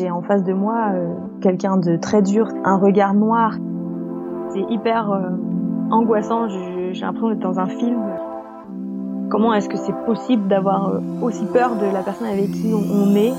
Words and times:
J'ai 0.00 0.10
en 0.10 0.22
face 0.22 0.42
de 0.44 0.54
moi 0.54 0.92
euh, 0.94 1.12
quelqu'un 1.42 1.76
de 1.76 1.96
très 1.96 2.22
dur, 2.22 2.48
un 2.64 2.78
regard 2.78 3.12
noir. 3.12 3.52
C'est 4.48 4.62
hyper 4.72 5.10
euh, 5.12 5.28
angoissant, 5.90 6.48
j'ai 6.48 6.98
l'impression 7.02 7.28
d'être 7.28 7.40
dans 7.40 7.60
un 7.60 7.66
film. 7.66 8.00
Comment 9.28 9.52
est-ce 9.52 9.68
que 9.68 9.76
c'est 9.76 9.94
possible 10.06 10.48
d'avoir 10.48 10.88
euh, 10.88 11.00
aussi 11.20 11.44
peur 11.52 11.76
de 11.76 11.84
la 11.84 12.02
personne 12.02 12.28
avec 12.28 12.50
qui 12.50 12.72
on, 12.72 13.14
est? 13.14 13.34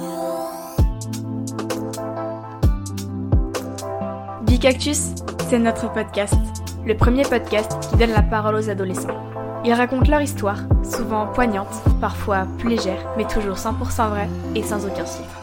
Bicactus, 4.43 5.16
c'est 5.48 5.57
notre 5.57 5.91
podcast, 5.91 6.38
le 6.86 6.96
premier 6.96 7.23
podcast 7.23 7.75
qui 7.89 7.98
donne 7.98 8.12
la 8.12 8.21
parole 8.21 8.54
aux 8.54 8.70
adolescents. 8.70 9.18
Ils 9.66 9.73
racontent 9.73 10.12
leur 10.12 10.21
histoire, 10.21 10.59
souvent 10.84 11.25
poignante, 11.25 11.82
parfois 12.00 12.43
plus 12.59 12.70
légère, 12.70 13.04
mais 13.18 13.25
toujours 13.25 13.55
100% 13.55 14.09
vraie 14.09 14.30
et 14.54 14.62
sans 14.62 14.86
aucun 14.86 15.05
chiffre. 15.05 15.41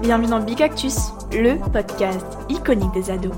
Bienvenue 0.00 0.28
dans 0.28 0.38
Bicactus, 0.38 1.12
le 1.32 1.56
podcast 1.72 2.24
iconique 2.48 2.92
des 2.94 3.10
ados. 3.10 3.32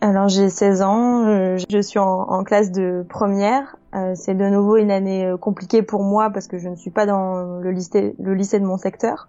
Alors 0.00 0.28
j'ai 0.28 0.48
16 0.48 0.80
ans, 0.80 1.26
euh, 1.26 1.58
je 1.68 1.82
suis 1.82 1.98
en, 1.98 2.44
classe 2.44 2.72
de 2.72 3.04
première. 3.06 3.76
Euh, 3.94 4.12
c'est 4.14 4.34
de 4.34 4.44
nouveau 4.48 4.78
une 4.78 4.90
année 4.90 5.26
euh, 5.26 5.36
compliquée 5.36 5.82
pour 5.82 6.02
moi 6.02 6.30
parce 6.30 6.46
que 6.46 6.56
je 6.56 6.70
ne 6.70 6.76
suis 6.76 6.90
pas 6.90 7.04
dans 7.04 7.60
le 7.60 7.70
le 7.70 8.34
lycée 8.34 8.58
de 8.58 8.64
mon 8.64 8.78
secteur. 8.78 9.28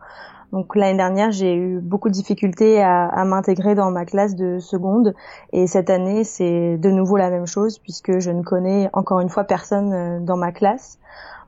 Donc 0.51 0.75
l'année 0.75 0.97
dernière, 0.97 1.31
j'ai 1.31 1.55
eu 1.55 1.79
beaucoup 1.79 2.09
de 2.09 2.13
difficultés 2.13 2.81
à, 2.81 3.07
à 3.07 3.25
m'intégrer 3.25 3.75
dans 3.75 3.91
ma 3.91 4.05
classe 4.05 4.35
de 4.35 4.59
seconde. 4.59 5.13
Et 5.51 5.67
cette 5.67 5.89
année, 5.89 6.23
c'est 6.23 6.77
de 6.77 6.89
nouveau 6.89 7.17
la 7.17 7.29
même 7.29 7.47
chose 7.47 7.79
puisque 7.79 8.19
je 8.19 8.31
ne 8.31 8.43
connais 8.43 8.89
encore 8.93 9.19
une 9.19 9.29
fois 9.29 9.43
personne 9.43 9.93
euh, 9.93 10.19
dans 10.19 10.37
ma 10.37 10.51
classe. 10.51 10.99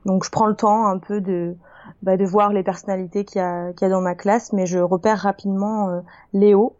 Donc 0.04 0.24
je 0.24 0.30
prends 0.30 0.46
le 0.46 0.54
temps 0.54 0.86
un 0.86 0.98
peu 0.98 1.20
de 1.20 1.56
bah, 2.02 2.16
de 2.16 2.24
voir 2.24 2.52
les 2.52 2.62
personnalités 2.62 3.24
qu'il 3.24 3.40
y 3.40 3.44
a, 3.44 3.72
qu'il 3.72 3.86
y 3.86 3.90
a 3.90 3.92
dans 3.92 4.00
ma 4.00 4.14
classe, 4.14 4.52
mais 4.52 4.66
je 4.66 4.78
repère 4.78 5.18
rapidement 5.18 5.88
euh, 5.88 6.00
Léo, 6.32 6.76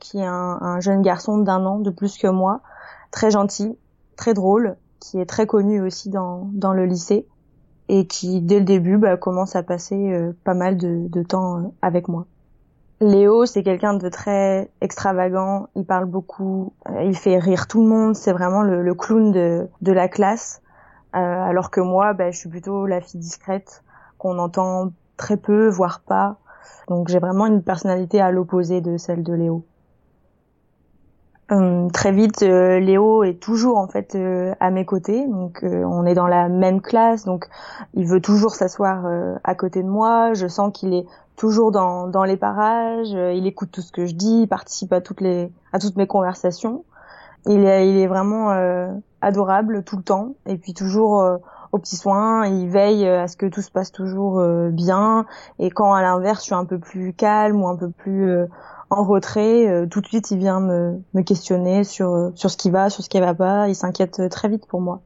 qui 0.00 0.18
est 0.18 0.26
un, 0.26 0.58
un 0.60 0.80
jeune 0.80 1.02
garçon 1.02 1.38
d'un 1.38 1.64
an 1.66 1.78
de 1.78 1.90
plus 1.90 2.18
que 2.18 2.26
moi, 2.26 2.60
très 3.10 3.30
gentil, 3.30 3.78
très 4.16 4.34
drôle, 4.34 4.76
qui 4.98 5.18
est 5.18 5.26
très 5.26 5.46
connu 5.46 5.80
aussi 5.80 6.10
dans, 6.10 6.48
dans 6.52 6.72
le 6.72 6.84
lycée 6.84 7.26
et 7.90 8.06
qui 8.06 8.40
dès 8.40 8.60
le 8.60 8.64
début 8.64 8.98
bah, 8.98 9.16
commence 9.16 9.56
à 9.56 9.64
passer 9.64 10.12
euh, 10.12 10.32
pas 10.44 10.54
mal 10.54 10.76
de, 10.76 11.08
de 11.08 11.22
temps 11.24 11.58
euh, 11.58 11.62
avec 11.82 12.06
moi. 12.06 12.24
Léo, 13.00 13.46
c'est 13.46 13.64
quelqu'un 13.64 13.94
de 13.94 14.08
très 14.08 14.70
extravagant, 14.80 15.68
il 15.74 15.84
parle 15.84 16.04
beaucoup, 16.04 16.72
euh, 16.88 17.02
il 17.02 17.16
fait 17.16 17.38
rire 17.38 17.66
tout 17.66 17.82
le 17.82 17.88
monde, 17.88 18.14
c'est 18.14 18.32
vraiment 18.32 18.62
le, 18.62 18.82
le, 18.82 18.94
clown 18.94 19.32
de, 19.32 19.66
de 19.80 19.92
la 19.92 20.06
classe, 20.06 20.62
alors 21.12 21.70
que 21.72 21.80
moi, 21.80 22.12
bah, 22.12 22.30
je 22.30 22.38
suis 22.38 22.48
plutôt 22.48 22.86
la 22.86 23.00
fille 23.00 23.18
discrète, 23.18 23.82
qu'on 24.18 24.38
entend 24.38 24.92
très 25.16 25.36
peu, 25.36 25.68
voire 25.68 26.00
pas. 26.00 26.36
Donc 26.86 27.08
j'ai 27.08 27.18
vraiment 27.18 27.46
une 27.46 27.62
personnalité 27.62 28.20
à 28.20 28.30
l'opposé 28.30 28.80
de 28.80 28.96
celle 28.98 29.24
de 29.24 29.32
Léo. 29.32 29.64
Euh, 31.52 31.88
très 31.88 32.12
vite, 32.12 32.42
euh, 32.42 32.78
Léo 32.78 33.24
est 33.24 33.40
toujours 33.40 33.78
en 33.78 33.88
fait 33.88 34.14
euh, 34.14 34.54
à 34.60 34.70
mes 34.70 34.84
côtés, 34.84 35.26
donc 35.26 35.64
on 35.64 36.06
est 36.06 36.14
dans 36.14 36.28
la 36.28 36.48
même 36.48 36.80
classe, 36.80 37.24
donc 37.24 37.48
il 37.94 38.06
veut 38.06 38.20
toujours 38.20 38.54
s'asseoir 38.54 39.04
à 39.42 39.54
côté 39.54 39.82
de 39.82 39.88
moi. 39.88 40.32
Je 40.34 40.46
sens 40.46 40.72
qu'il 40.72 40.94
est 40.94 41.06
toujours 41.36 41.72
dans, 41.72 42.06
dans 42.06 42.24
les 42.24 42.36
parages, 42.36 43.10
il 43.10 43.46
écoute 43.46 43.70
tout 43.72 43.80
ce 43.80 43.90
que 43.90 44.06
je 44.06 44.14
dis, 44.14 44.42
il 44.42 44.48
participe 44.48 44.92
à 44.92 45.00
toutes 45.00 45.20
les 45.20 45.50
à 45.72 45.78
toutes 45.78 45.96
mes 45.96 46.06
conversations. 46.06 46.84
Il 47.46 47.64
est, 47.64 47.88
il 47.88 47.98
est 47.98 48.06
vraiment 48.06 48.50
adorable 49.20 49.82
tout 49.82 49.96
le 49.96 50.02
temps, 50.02 50.34
et 50.46 50.56
puis 50.56 50.74
toujours 50.74 51.24
aux 51.72 51.78
petits 51.78 51.96
soins. 51.96 52.46
Il 52.46 52.68
veille 52.68 53.08
à 53.08 53.26
ce 53.26 53.36
que 53.36 53.46
tout 53.46 53.62
se 53.62 53.70
passe 53.70 53.90
toujours 53.90 54.40
bien, 54.70 55.26
et 55.58 55.70
quand 55.70 55.94
à 55.94 56.02
l'inverse 56.02 56.40
je 56.40 56.44
suis 56.44 56.54
un 56.54 56.66
peu 56.66 56.78
plus 56.78 57.12
calme 57.12 57.62
ou 57.62 57.68
un 57.68 57.76
peu 57.76 57.90
plus 57.90 58.46
en 58.90 59.04
retrait, 59.04 59.68
euh, 59.68 59.86
tout 59.86 60.00
de 60.00 60.06
suite 60.06 60.30
il 60.32 60.38
vient 60.38 60.60
me, 60.60 61.00
me 61.14 61.22
questionner 61.22 61.84
sur 61.84 62.12
euh, 62.12 62.30
sur 62.34 62.50
ce 62.50 62.56
qui 62.56 62.70
va, 62.70 62.90
sur 62.90 63.02
ce 63.04 63.08
qui 63.08 63.20
va 63.20 63.34
pas. 63.34 63.68
Il 63.68 63.76
s'inquiète 63.76 64.20
euh, 64.20 64.28
très 64.28 64.48
vite 64.48 64.66
pour 64.66 64.80
moi. 64.80 65.00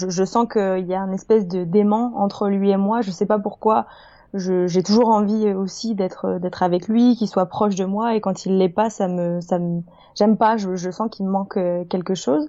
Je, 0.00 0.08
je 0.08 0.24
sens 0.24 0.46
qu'il 0.50 0.86
y 0.86 0.94
a 0.94 1.00
une 1.00 1.12
espèce 1.12 1.46
de 1.48 1.64
dément 1.64 2.12
entre 2.16 2.48
lui 2.48 2.70
et 2.70 2.76
moi. 2.76 3.00
Je 3.00 3.10
sais 3.10 3.26
pas 3.26 3.38
pourquoi. 3.38 3.86
J'ai 4.34 4.82
toujours 4.82 5.08
envie 5.08 5.54
aussi 5.54 5.94
d'être 5.94 6.38
d'être 6.38 6.62
avec 6.62 6.86
lui, 6.86 7.16
qu'il 7.16 7.28
soit 7.28 7.46
proche 7.46 7.74
de 7.74 7.86
moi. 7.86 8.14
Et 8.14 8.20
quand 8.20 8.44
il 8.44 8.58
l'est 8.58 8.68
pas, 8.68 8.90
ça 8.90 9.08
me 9.08 9.40
ça 9.40 9.58
me 9.58 9.80
j'aime 10.14 10.36
pas. 10.36 10.58
Je, 10.58 10.76
je 10.76 10.90
sens 10.90 11.08
qu'il 11.10 11.24
me 11.24 11.30
manque 11.30 11.58
quelque 11.88 12.14
chose. 12.14 12.46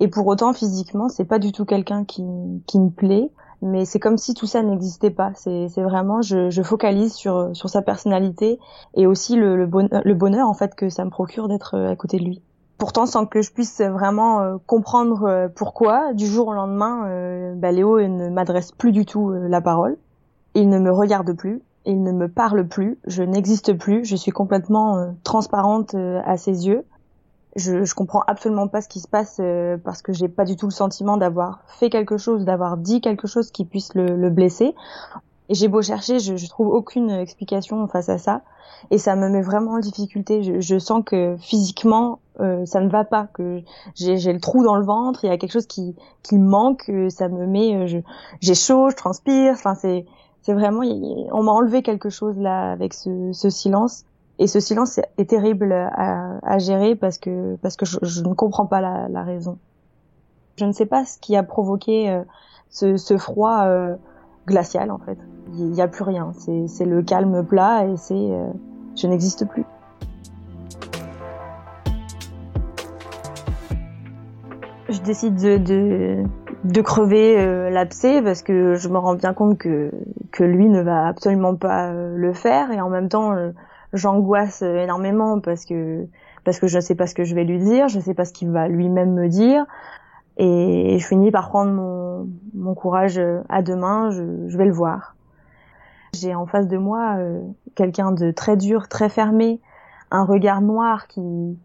Et 0.00 0.08
pour 0.08 0.26
autant, 0.26 0.52
physiquement, 0.52 1.08
c'est 1.08 1.24
pas 1.24 1.38
du 1.38 1.50
tout 1.50 1.64
quelqu'un 1.64 2.04
qui 2.04 2.22
qui 2.66 2.78
me 2.78 2.90
plaît 2.90 3.30
mais 3.62 3.84
c'est 3.84 3.98
comme 3.98 4.18
si 4.18 4.34
tout 4.34 4.46
ça 4.46 4.62
n'existait 4.62 5.10
pas. 5.10 5.32
C'est 5.34 5.68
vraiment, 5.82 6.22
je, 6.22 6.50
je, 6.50 6.62
focalise 6.62 7.12
sur, 7.14 7.50
sur 7.54 7.68
sa 7.68 7.82
personnalité 7.82 8.58
et 8.94 9.06
aussi 9.06 9.36
le, 9.36 9.56
le, 9.56 9.66
bonheur, 9.66 10.02
le 10.04 10.14
bonheur 10.14 10.48
en 10.48 10.54
fait 10.54 10.74
que 10.74 10.88
ça 10.88 11.04
me 11.04 11.10
procure 11.10 11.48
d'être 11.48 11.74
euh, 11.76 11.90
à 11.90 11.96
côté 11.96 12.18
de 12.18 12.24
lui. 12.24 12.42
Pourtant, 12.78 13.06
sans 13.06 13.26
que 13.26 13.40
je 13.40 13.52
puisse 13.52 13.80
vraiment 13.80 14.40
euh, 14.40 14.56
comprendre 14.66 15.24
euh, 15.24 15.48
pourquoi, 15.54 16.12
du 16.12 16.26
jour 16.26 16.48
au 16.48 16.52
lendemain, 16.52 17.54
bah, 17.56 17.72
Léo 17.72 18.00
ne 18.00 18.28
m'adresse 18.28 18.72
plus 18.72 18.92
du 18.92 19.06
tout 19.06 19.30
la 19.30 19.60
parole. 19.60 19.96
Il 20.54 20.68
ne 20.68 20.78
me 20.78 20.90
regarde 20.90 21.32
plus, 21.32 21.62
il 21.84 22.02
ne 22.02 22.12
me 22.12 22.28
parle 22.28 22.66
plus, 22.66 22.98
je 23.06 23.22
n'existe 23.22 23.76
plus, 23.76 24.04
je 24.04 24.16
suis 24.16 24.30
complètement 24.30 25.14
transparente 25.24 25.94
à 25.94 26.36
ses 26.36 26.66
yeux 26.66 26.84
je, 27.56 27.84
je 27.84 27.94
comprends 27.94 28.22
absolument 28.26 28.68
pas 28.68 28.80
ce 28.80 28.88
qui 28.88 29.00
se 29.00 29.08
passe 29.08 29.36
euh, 29.40 29.76
parce 29.82 30.02
que 30.02 30.12
j'ai 30.12 30.28
pas 30.28 30.44
du 30.44 30.56
tout 30.56 30.66
le 30.66 30.72
sentiment 30.72 31.16
d'avoir 31.16 31.60
fait 31.66 31.90
quelque 31.90 32.18
chose, 32.18 32.44
d'avoir 32.44 32.76
dit 32.76 33.00
quelque 33.00 33.26
chose 33.26 33.50
qui 33.50 33.64
puisse 33.64 33.94
le, 33.94 34.16
le 34.16 34.30
blesser. 34.30 34.74
Et 35.48 35.54
j'ai 35.54 35.68
beau 35.68 35.82
chercher, 35.82 36.18
je, 36.18 36.36
je, 36.36 36.48
trouve 36.48 36.68
aucune 36.68 37.10
explication 37.10 37.86
face 37.86 38.08
à 38.08 38.16
ça, 38.16 38.40
et 38.90 38.96
ça 38.96 39.14
me 39.14 39.28
met 39.28 39.42
vraiment 39.42 39.72
en 39.72 39.78
difficulté. 39.78 40.42
Je, 40.42 40.60
je 40.60 40.78
sens 40.78 41.02
que 41.04 41.36
physiquement, 41.38 42.20
euh, 42.40 42.64
ça 42.64 42.80
ne 42.80 42.88
va 42.88 43.04
pas, 43.04 43.28
que 43.34 43.60
j'ai 43.94 44.32
le 44.32 44.40
trou 44.40 44.64
dans 44.64 44.76
le 44.76 44.84
ventre, 44.84 45.22
il 45.24 45.28
y 45.28 45.30
a 45.30 45.36
quelque 45.36 45.52
chose 45.52 45.66
qui 45.66 45.94
qui 46.22 46.38
manque, 46.38 46.88
euh, 46.88 47.10
ça 47.10 47.28
me 47.28 47.46
met, 47.46 47.86
j'ai 48.40 48.54
chaud, 48.54 48.88
je 48.88 48.96
transpire. 48.96 49.52
Enfin, 49.52 49.74
c'est 49.74 50.06
vraiment, 50.48 50.80
on 50.80 51.42
m'a 51.42 51.52
enlevé 51.52 51.82
quelque 51.82 52.08
chose 52.08 52.38
là 52.38 52.72
avec 52.72 52.94
ce, 52.94 53.32
ce 53.32 53.50
silence 53.50 54.06
et 54.38 54.46
ce 54.46 54.58
silence 54.58 54.98
est 55.16 55.30
terrible 55.30 55.72
à, 55.72 56.38
à 56.42 56.58
gérer 56.58 56.96
parce 56.96 57.18
que 57.18 57.56
parce 57.62 57.76
que 57.76 57.86
je, 57.86 57.98
je 58.02 58.22
ne 58.22 58.34
comprends 58.34 58.66
pas 58.66 58.80
la, 58.80 59.08
la, 59.08 59.22
raison. 59.22 59.58
Je 60.56 60.64
ne 60.64 60.72
sais 60.72 60.86
pas 60.86 61.04
ce 61.04 61.18
qui 61.18 61.36
a 61.36 61.42
provoqué 61.44 62.10
euh, 62.10 62.22
ce, 62.68 62.96
ce, 62.96 63.16
froid 63.16 63.62
euh, 63.64 63.94
glacial 64.46 64.90
en 64.90 64.98
fait. 64.98 65.18
Il 65.52 65.70
n'y 65.70 65.80
a 65.80 65.88
plus 65.88 66.02
rien. 66.02 66.32
C'est 66.66 66.84
le 66.84 67.02
calme 67.02 67.44
plat 67.46 67.86
et 67.86 67.96
c'est 67.96 68.14
euh, 68.14 68.48
je 68.96 69.06
n'existe 69.06 69.46
plus. 69.46 69.64
Je 74.88 75.00
décide 75.00 75.36
de, 75.36 75.58
de, 75.58 76.24
de 76.64 76.80
crever 76.80 77.38
euh, 77.38 77.70
l'abcès 77.70 78.20
parce 78.20 78.42
que 78.42 78.74
je 78.74 78.88
me 78.88 78.98
rends 78.98 79.14
bien 79.14 79.32
compte 79.32 79.58
que, 79.58 79.92
que 80.32 80.42
lui 80.42 80.68
ne 80.68 80.82
va 80.82 81.06
absolument 81.06 81.54
pas 81.54 81.92
le 81.92 82.32
faire 82.32 82.72
et 82.72 82.80
en 82.80 82.90
même 82.90 83.08
temps 83.08 83.32
j'angoisse 83.94 84.62
énormément 84.62 85.40
parce 85.40 85.64
que 85.64 86.06
parce 86.44 86.58
que 86.58 86.66
je 86.66 86.76
ne 86.76 86.82
sais 86.82 86.94
pas 86.94 87.06
ce 87.06 87.14
que 87.14 87.24
je 87.24 87.34
vais 87.34 87.44
lui 87.44 87.58
dire, 87.58 87.88
je 87.88 87.96
ne 87.96 88.02
sais 88.02 88.12
pas 88.12 88.26
ce 88.26 88.32
qu'il 88.32 88.50
va 88.50 88.68
lui-même 88.68 89.14
me 89.14 89.28
dire, 89.28 89.64
et 90.36 90.98
je 90.98 91.06
finis 91.06 91.30
par 91.30 91.48
prendre 91.48 91.72
mon, 91.72 92.28
mon 92.54 92.74
courage 92.74 93.20
à 93.48 93.62
deux 93.62 93.76
mains, 93.76 94.10
je, 94.10 94.48
je 94.48 94.58
vais 94.58 94.66
le 94.66 94.72
voir. 94.72 95.16
J'ai 96.12 96.34
en 96.34 96.46
face 96.46 96.68
de 96.68 96.76
moi 96.76 97.16
euh, 97.16 97.40
quelqu'un 97.74 98.12
de 98.12 98.30
très 98.30 98.56
dur, 98.56 98.88
très 98.88 99.08
fermé, 99.08 99.60
un 100.10 100.24
regard 100.24 100.60
noir 100.60 101.06
qui 101.06 101.58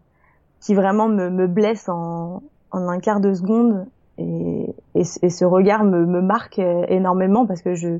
qui 0.60 0.74
vraiment 0.74 1.08
me, 1.08 1.30
me 1.30 1.46
blesse 1.46 1.88
en, 1.88 2.42
en 2.70 2.88
un 2.88 2.98
quart 3.00 3.20
de 3.20 3.32
seconde. 3.32 3.86
Et, 4.18 4.74
et, 4.94 5.02
et 5.22 5.30
ce 5.30 5.44
regard 5.44 5.84
me, 5.84 6.04
me 6.04 6.20
marque 6.20 6.58
énormément 6.58 7.46
parce 7.46 7.62
que 7.62 7.74
je 7.74 7.98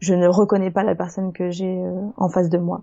je 0.00 0.14
ne 0.14 0.28
reconnais 0.28 0.70
pas 0.70 0.82
la 0.82 0.94
personne 0.94 1.32
que 1.32 1.50
j'ai 1.50 1.82
euh, 1.82 2.02
en 2.16 2.28
face 2.28 2.50
de 2.50 2.58
moi 2.58 2.82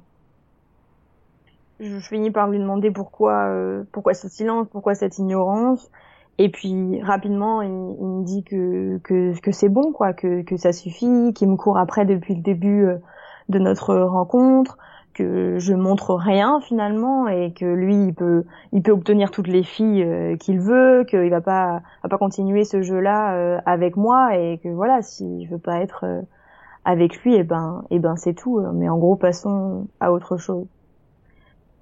je 1.79 1.99
finis 1.99 2.31
par 2.31 2.49
lui 2.49 2.59
demander 2.59 2.91
pourquoi 2.91 3.47
euh, 3.47 3.83
pourquoi 3.91 4.13
ce 4.13 4.29
silence, 4.29 4.67
pourquoi 4.71 4.95
cette 4.95 5.17
ignorance. 5.17 5.89
Et 6.39 6.49
puis 6.49 7.01
rapidement, 7.01 7.61
il, 7.61 7.69
me 7.69 8.23
dit 8.23 8.43
que 8.43 8.97
que, 8.99 9.39
que 9.39 9.51
c'est 9.51 9.69
bon, 9.69 9.91
quoi, 9.91 10.13
que, 10.13 10.41
que 10.41 10.57
ça 10.57 10.71
suffit, 10.71 11.33
qu'il 11.33 11.49
me 11.49 11.57
court 11.57 11.77
après 11.77 12.05
depuis 12.05 12.35
le 12.35 12.41
début 12.41 12.85
euh, 12.85 12.97
de 13.49 13.59
notre 13.59 13.95
rencontre, 13.95 14.77
que 15.13 15.59
je 15.59 15.73
montre 15.73 16.15
rien 16.15 16.59
finalement 16.61 17.27
et 17.27 17.53
que 17.53 17.65
lui 17.65 18.07
il 18.07 18.13
peut 18.15 18.45
il 18.71 18.81
peut 18.81 18.91
obtenir 18.91 19.29
toutes 19.29 19.47
les 19.47 19.63
filles 19.63 20.03
euh, 20.03 20.37
qu'il 20.37 20.59
veut, 20.59 21.03
qu'il 21.07 21.29
va 21.29 21.41
pas 21.41 21.81
va 22.03 22.09
pas 22.09 22.17
continuer 22.17 22.63
ce 22.65 22.81
jeu-là 22.81 23.61
avec 23.65 23.95
moi 23.97 24.35
et 24.37 24.59
que 24.63 24.69
voilà, 24.69 25.01
s'il 25.01 25.47
veut 25.49 25.59
pas 25.59 25.81
être 25.81 26.23
avec 26.85 27.17
lui, 27.23 27.35
et 27.35 27.39
eh 27.39 27.43
ben 27.43 27.83
et 27.91 27.95
eh 27.95 27.99
ben 27.99 28.15
c'est 28.15 28.33
tout. 28.33 28.61
Mais 28.73 28.89
en 28.89 28.97
gros, 28.97 29.15
passons 29.15 29.87
à 29.99 30.11
autre 30.11 30.37
chose. 30.37 30.67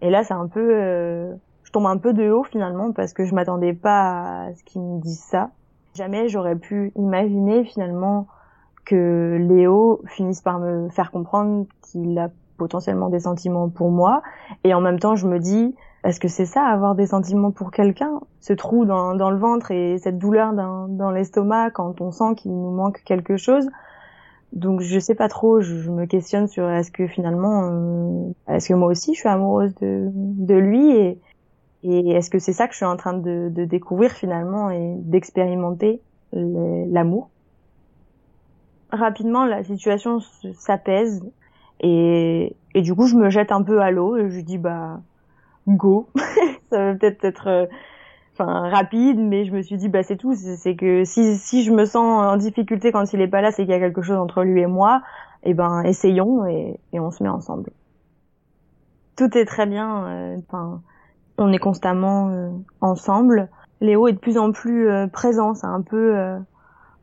Et 0.01 0.09
là, 0.09 0.23
c'est 0.23 0.33
un 0.33 0.47
peu, 0.47 0.69
euh, 0.73 1.33
je 1.63 1.71
tombe 1.71 1.85
un 1.85 1.97
peu 1.97 2.13
de 2.13 2.29
haut 2.29 2.43
finalement 2.43 2.91
parce 2.91 3.13
que 3.13 3.25
je 3.25 3.33
m'attendais 3.33 3.73
pas 3.73 4.45
à 4.45 4.53
ce 4.55 4.63
qu'ils 4.63 4.81
me 4.81 4.99
disent 4.99 5.23
ça. 5.23 5.51
Jamais 5.95 6.27
j'aurais 6.27 6.55
pu 6.55 6.91
imaginer 6.95 7.63
finalement 7.65 8.27
que 8.85 9.37
Léo 9.39 10.01
finisse 10.07 10.41
par 10.41 10.59
me 10.59 10.89
faire 10.89 11.11
comprendre 11.11 11.65
qu'il 11.81 12.17
a 12.17 12.29
potentiellement 12.57 13.09
des 13.09 13.19
sentiments 13.21 13.69
pour 13.69 13.91
moi. 13.91 14.21
Et 14.63 14.73
en 14.73 14.81
même 14.81 14.99
temps, 14.99 15.15
je 15.15 15.27
me 15.27 15.39
dis, 15.39 15.75
est-ce 16.03 16.19
que 16.19 16.27
c'est 16.27 16.45
ça, 16.45 16.63
avoir 16.63 16.95
des 16.95 17.07
sentiments 17.07 17.51
pour 17.51 17.71
quelqu'un? 17.71 18.21
Ce 18.39 18.53
trou 18.53 18.85
dans, 18.85 19.13
le 19.13 19.37
ventre 19.37 19.71
et 19.71 19.97
cette 19.99 20.17
douleur 20.17 20.53
dans 20.53 21.11
l'estomac 21.11 21.71
quand 21.71 22.01
on 22.01 22.11
sent 22.11 22.35
qu'il 22.37 22.51
nous 22.51 22.71
manque 22.71 23.01
quelque 23.03 23.37
chose? 23.37 23.67
Donc 24.53 24.81
je 24.81 24.99
sais 24.99 25.15
pas 25.15 25.29
trop, 25.29 25.61
je, 25.61 25.89
me 25.89 26.05
questionne 26.05 26.47
sur 26.47 26.69
est-ce 26.69 26.91
que 26.91 27.07
finalement, 27.07 27.69
euh, 27.71 28.31
est-ce 28.53 28.69
que 28.69 28.73
moi 28.73 28.89
aussi 28.89 29.13
je 29.13 29.19
suis 29.19 29.29
amoureuse 29.29 29.73
de, 29.75 30.09
de 30.13 30.55
lui 30.55 30.91
et, 30.91 31.19
et 31.83 32.11
est-ce 32.11 32.29
que 32.29 32.39
c'est 32.39 32.53
ça 32.53 32.67
que 32.67 32.73
je 32.73 32.77
suis 32.77 32.85
en 32.85 32.97
train 32.97 33.13
de, 33.13 33.49
de 33.49 33.65
découvrir 33.65 34.11
finalement 34.11 34.69
et 34.69 34.95
d'expérimenter 34.97 36.01
l'amour? 36.33 37.29
Rapidement, 38.91 39.45
la 39.45 39.63
situation 39.63 40.19
s'apaise 40.53 41.23
et, 41.79 42.55
et 42.75 42.81
du 42.81 42.93
coup 42.93 43.07
je 43.07 43.15
me 43.15 43.29
jette 43.29 43.53
un 43.53 43.63
peu 43.63 43.81
à 43.81 43.89
l'eau 43.91 44.17
et 44.17 44.29
je 44.29 44.41
dis 44.41 44.57
bah 44.57 44.99
go. 45.67 46.09
ça 46.69 46.85
va 46.85 46.95
peut-être 46.95 47.23
être, 47.23 47.47
euh, 47.47 47.65
enfin 48.33 48.69
rapide, 48.69 49.19
mais 49.19 49.45
je 49.45 49.51
me 49.51 49.61
suis 49.61 49.77
dit 49.77 49.89
bah 49.89 50.03
c'est 50.03 50.17
tout. 50.17 50.35
C'est 50.35 50.75
que 50.75 51.03
si 51.03 51.37
si 51.37 51.63
je 51.63 51.71
me 51.71 51.85
sens 51.85 52.25
en 52.25 52.37
difficulté 52.37 52.91
quand 52.91 53.11
il 53.13 53.21
est 53.21 53.27
pas 53.27 53.41
là, 53.41 53.51
c'est 53.51 53.63
qu'il 53.63 53.71
y 53.71 53.75
a 53.75 53.79
quelque 53.79 54.01
chose 54.01 54.17
entre 54.17 54.43
lui 54.43 54.61
et 54.61 54.67
moi. 54.67 55.01
Et 55.43 55.51
eh 55.51 55.53
ben 55.53 55.81
essayons 55.83 56.45
et, 56.45 56.79
et 56.93 56.99
on 56.99 57.09
se 57.09 57.23
met 57.23 57.29
ensemble. 57.29 57.71
Tout 59.15 59.37
est 59.37 59.45
très 59.45 59.65
bien. 59.65 60.05
Euh, 60.05 60.37
enfin, 60.47 60.81
on 61.37 61.51
est 61.51 61.57
constamment 61.57 62.29
euh, 62.29 62.49
ensemble. 62.79 63.49
Léo 63.79 64.07
est 64.07 64.13
de 64.13 64.19
plus 64.19 64.37
en 64.37 64.51
plus 64.51 64.87
présent. 65.11 65.55
C'est 65.55 65.65
un 65.65 65.81
peu 65.81 66.15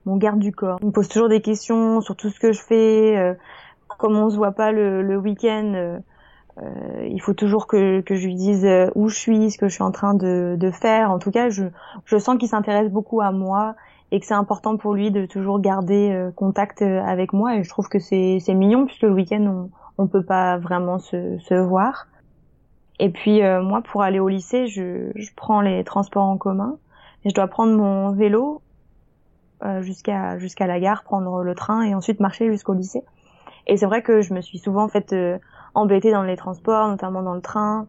mon 0.06 0.16
garde 0.16 0.38
du 0.38 0.52
corps. 0.52 0.78
Il 0.80 0.86
me 0.86 0.92
pose 0.92 1.08
toujours 1.08 1.28
des 1.28 1.40
questions 1.40 2.00
sur 2.00 2.14
tout 2.14 2.30
ce 2.30 2.38
que 2.38 2.52
je 2.52 2.62
fais. 2.62 3.36
comme 3.98 4.16
on 4.16 4.30
se 4.30 4.36
voit 4.36 4.52
pas 4.52 4.70
le, 4.70 5.02
le 5.02 5.16
week-end 5.16 5.98
euh, 6.62 7.06
il 7.08 7.20
faut 7.20 7.34
toujours 7.34 7.66
que, 7.66 8.02
je 8.08 8.26
lui 8.26 8.34
dise 8.34 8.64
euh, 8.64 8.90
où 8.94 9.08
je 9.08 9.16
suis, 9.16 9.50
ce 9.50 9.58
que 9.58 9.68
je 9.68 9.74
suis 9.74 9.82
en 9.82 9.92
train 9.92 10.14
de, 10.14 10.70
faire. 10.72 11.10
En 11.10 11.18
tout 11.18 11.30
cas, 11.30 11.50
je, 11.50 11.64
sens 12.18 12.38
qu'il 12.38 12.48
s'intéresse 12.48 12.90
beaucoup 12.90 13.20
à 13.20 13.30
moi 13.30 13.76
et 14.10 14.20
que 14.20 14.26
c'est 14.26 14.34
important 14.34 14.76
pour 14.76 14.94
lui 14.94 15.10
de 15.10 15.26
toujours 15.26 15.60
garder 15.60 16.10
euh, 16.10 16.30
contact 16.30 16.82
avec 16.82 17.32
moi. 17.32 17.56
Et 17.56 17.62
je 17.62 17.68
trouve 17.68 17.88
que 17.88 17.98
c'est, 17.98 18.40
mignon 18.48 18.86
puisque 18.86 19.02
le 19.02 19.12
week-end 19.12 19.44
on, 19.46 19.70
on 20.02 20.06
peut 20.06 20.24
pas 20.24 20.58
vraiment 20.58 20.98
se, 20.98 21.54
voir. 21.60 22.08
Et 22.98 23.10
puis 23.10 23.42
moi, 23.62 23.80
pour 23.82 24.02
aller 24.02 24.18
au 24.18 24.28
lycée, 24.28 24.66
je, 24.66 25.12
prends 25.36 25.60
les 25.60 25.84
transports 25.84 26.24
en 26.24 26.36
commun 26.36 26.76
je 27.24 27.34
dois 27.34 27.48
prendre 27.48 27.76
mon 27.76 28.12
vélo 28.12 28.62
jusqu'à 29.80 30.38
jusqu'à 30.38 30.66
la 30.66 30.80
gare, 30.80 31.02
prendre 31.02 31.42
le 31.42 31.54
train 31.54 31.82
et 31.82 31.94
ensuite 31.94 32.20
marcher 32.20 32.50
jusqu'au 32.50 32.74
lycée. 32.74 33.02
Et 33.66 33.76
c'est 33.76 33.86
vrai 33.86 34.02
que 34.02 34.22
je 34.22 34.32
me 34.32 34.40
suis 34.40 34.58
souvent 34.58 34.88
fait 34.88 35.12
embêtée 35.74 36.12
dans 36.12 36.22
les 36.22 36.36
transports, 36.36 36.88
notamment 36.88 37.22
dans 37.22 37.34
le 37.34 37.40
train. 37.40 37.86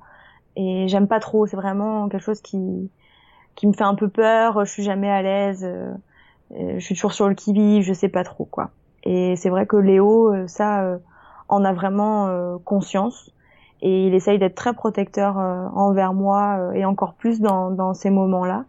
Et 0.55 0.87
j'aime 0.87 1.07
pas 1.07 1.19
trop. 1.19 1.45
C'est 1.47 1.55
vraiment 1.55 2.09
quelque 2.09 2.23
chose 2.23 2.41
qui 2.41 2.89
qui 3.55 3.67
me 3.67 3.73
fait 3.73 3.83
un 3.83 3.95
peu 3.95 4.07
peur. 4.07 4.63
Je 4.65 4.71
suis 4.71 4.83
jamais 4.83 5.09
à 5.09 5.21
l'aise. 5.21 5.65
Euh, 5.65 5.93
je 6.51 6.79
suis 6.79 6.95
toujours 6.95 7.11
sur 7.11 7.27
le 7.27 7.35
qui-vive. 7.35 7.83
Je 7.83 7.93
sais 7.93 8.07
pas 8.07 8.23
trop 8.23 8.45
quoi. 8.45 8.69
Et 9.03 9.35
c'est 9.35 9.49
vrai 9.49 9.65
que 9.65 9.75
Léo, 9.75 10.33
euh, 10.33 10.47
ça, 10.47 10.83
euh, 10.83 10.97
en 11.49 11.65
a 11.65 11.73
vraiment 11.73 12.59
conscience. 12.63 13.31
Et 13.81 14.07
il 14.07 14.13
essaye 14.13 14.37
d'être 14.37 14.55
très 14.55 14.73
protecteur 14.73 15.37
envers 15.37 16.13
moi 16.13 16.75
et 16.75 16.85
encore 16.85 17.13
plus 17.13 17.39
dans, 17.39 17.71
dans 17.71 17.95
ces 17.95 18.11
moments-là. 18.11 18.65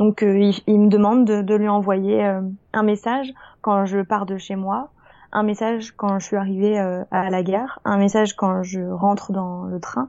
Donc 0.00 0.22
il, 0.22 0.80
me 0.80 0.88
demande 0.88 1.24
de, 1.24 1.42
de 1.42 1.54
lui 1.54 1.68
envoyer 1.68 2.24
un 2.72 2.82
message 2.82 3.32
quand 3.60 3.84
je 3.84 4.00
pars 4.00 4.26
de 4.26 4.38
chez 4.38 4.56
moi 4.56 4.88
un 5.32 5.42
message 5.42 5.92
quand 5.96 6.18
je 6.18 6.26
suis 6.26 6.36
arrivée 6.36 6.78
euh, 6.78 7.04
à 7.10 7.30
la 7.30 7.42
gare, 7.42 7.80
un 7.84 7.96
message 7.96 8.34
quand 8.36 8.62
je 8.62 8.80
rentre 8.80 9.32
dans 9.32 9.64
le 9.64 9.80
train, 9.80 10.08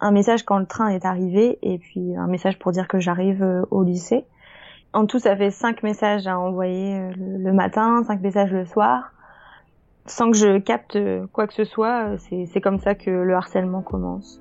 un 0.00 0.12
message 0.12 0.44
quand 0.44 0.58
le 0.58 0.66
train 0.66 0.88
est 0.88 1.04
arrivé 1.04 1.58
et 1.62 1.78
puis 1.78 2.16
un 2.16 2.28
message 2.28 2.58
pour 2.58 2.70
dire 2.72 2.86
que 2.86 3.00
j'arrive 3.00 3.42
euh, 3.42 3.62
au 3.70 3.82
lycée. 3.82 4.24
En 4.92 5.06
tout, 5.06 5.18
ça 5.18 5.36
fait 5.36 5.50
cinq 5.50 5.82
messages 5.82 6.26
à 6.26 6.38
envoyer 6.38 6.98
euh, 6.98 7.12
le, 7.16 7.52
matin, 7.52 8.02
cinq 8.04 8.20
messages 8.20 8.52
le 8.52 8.64
soir, 8.64 9.12
sans 10.06 10.30
que 10.30 10.36
je 10.36 10.58
capte 10.58 10.98
quoi 11.32 11.46
que 11.46 11.52
ce 11.52 11.64
soit. 11.64 12.16
C'est 12.18 12.60
comme 12.60 12.78
ça 12.78 12.94
que 12.94 13.10
le 13.10 13.34
harcèlement 13.34 13.82
commence. 13.82 14.40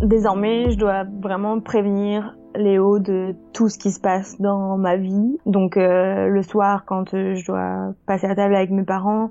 Désormais, 0.00 0.70
je 0.70 0.76
dois 0.76 1.04
vraiment 1.04 1.58
prévenir 1.60 2.36
Léo 2.54 2.98
de 2.98 3.34
tout 3.52 3.68
ce 3.68 3.78
qui 3.78 3.90
se 3.90 4.00
passe 4.00 4.40
dans 4.40 4.76
ma 4.76 4.96
vie. 4.96 5.38
Donc 5.46 5.76
euh, 5.76 6.28
le 6.28 6.42
soir, 6.42 6.84
quand 6.84 7.14
euh, 7.14 7.34
je 7.34 7.44
dois 7.46 7.94
passer 8.06 8.26
à 8.26 8.34
table 8.34 8.54
avec 8.54 8.70
mes 8.70 8.84
parents, 8.84 9.30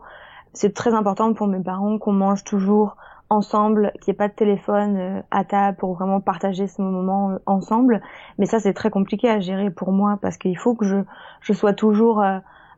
c'est 0.54 0.74
très 0.74 0.94
important 0.94 1.34
pour 1.34 1.48
mes 1.48 1.62
parents 1.62 1.98
qu'on 1.98 2.14
mange 2.14 2.44
toujours 2.44 2.98
ensemble, 3.30 3.94
qu'il 4.02 4.12
n'y 4.12 4.16
ait 4.16 4.18
pas 4.18 4.28
de 4.28 4.34
téléphone 4.34 4.98
euh, 4.98 5.22
à 5.32 5.44
table 5.44 5.78
pour 5.78 5.94
vraiment 5.94 6.20
partager 6.20 6.68
ce 6.68 6.82
moment 6.82 7.38
ensemble. 7.46 8.02
Mais 8.38 8.46
ça, 8.46 8.60
c'est 8.60 8.74
très 8.74 8.90
compliqué 8.90 9.30
à 9.30 9.40
gérer 9.40 9.70
pour 9.70 9.92
moi 9.92 10.18
parce 10.22 10.38
qu'il 10.38 10.58
faut 10.58 10.76
que 10.76 10.86
je, 10.86 10.98
je 11.42 11.54
sois 11.54 11.74
toujours 11.74 12.24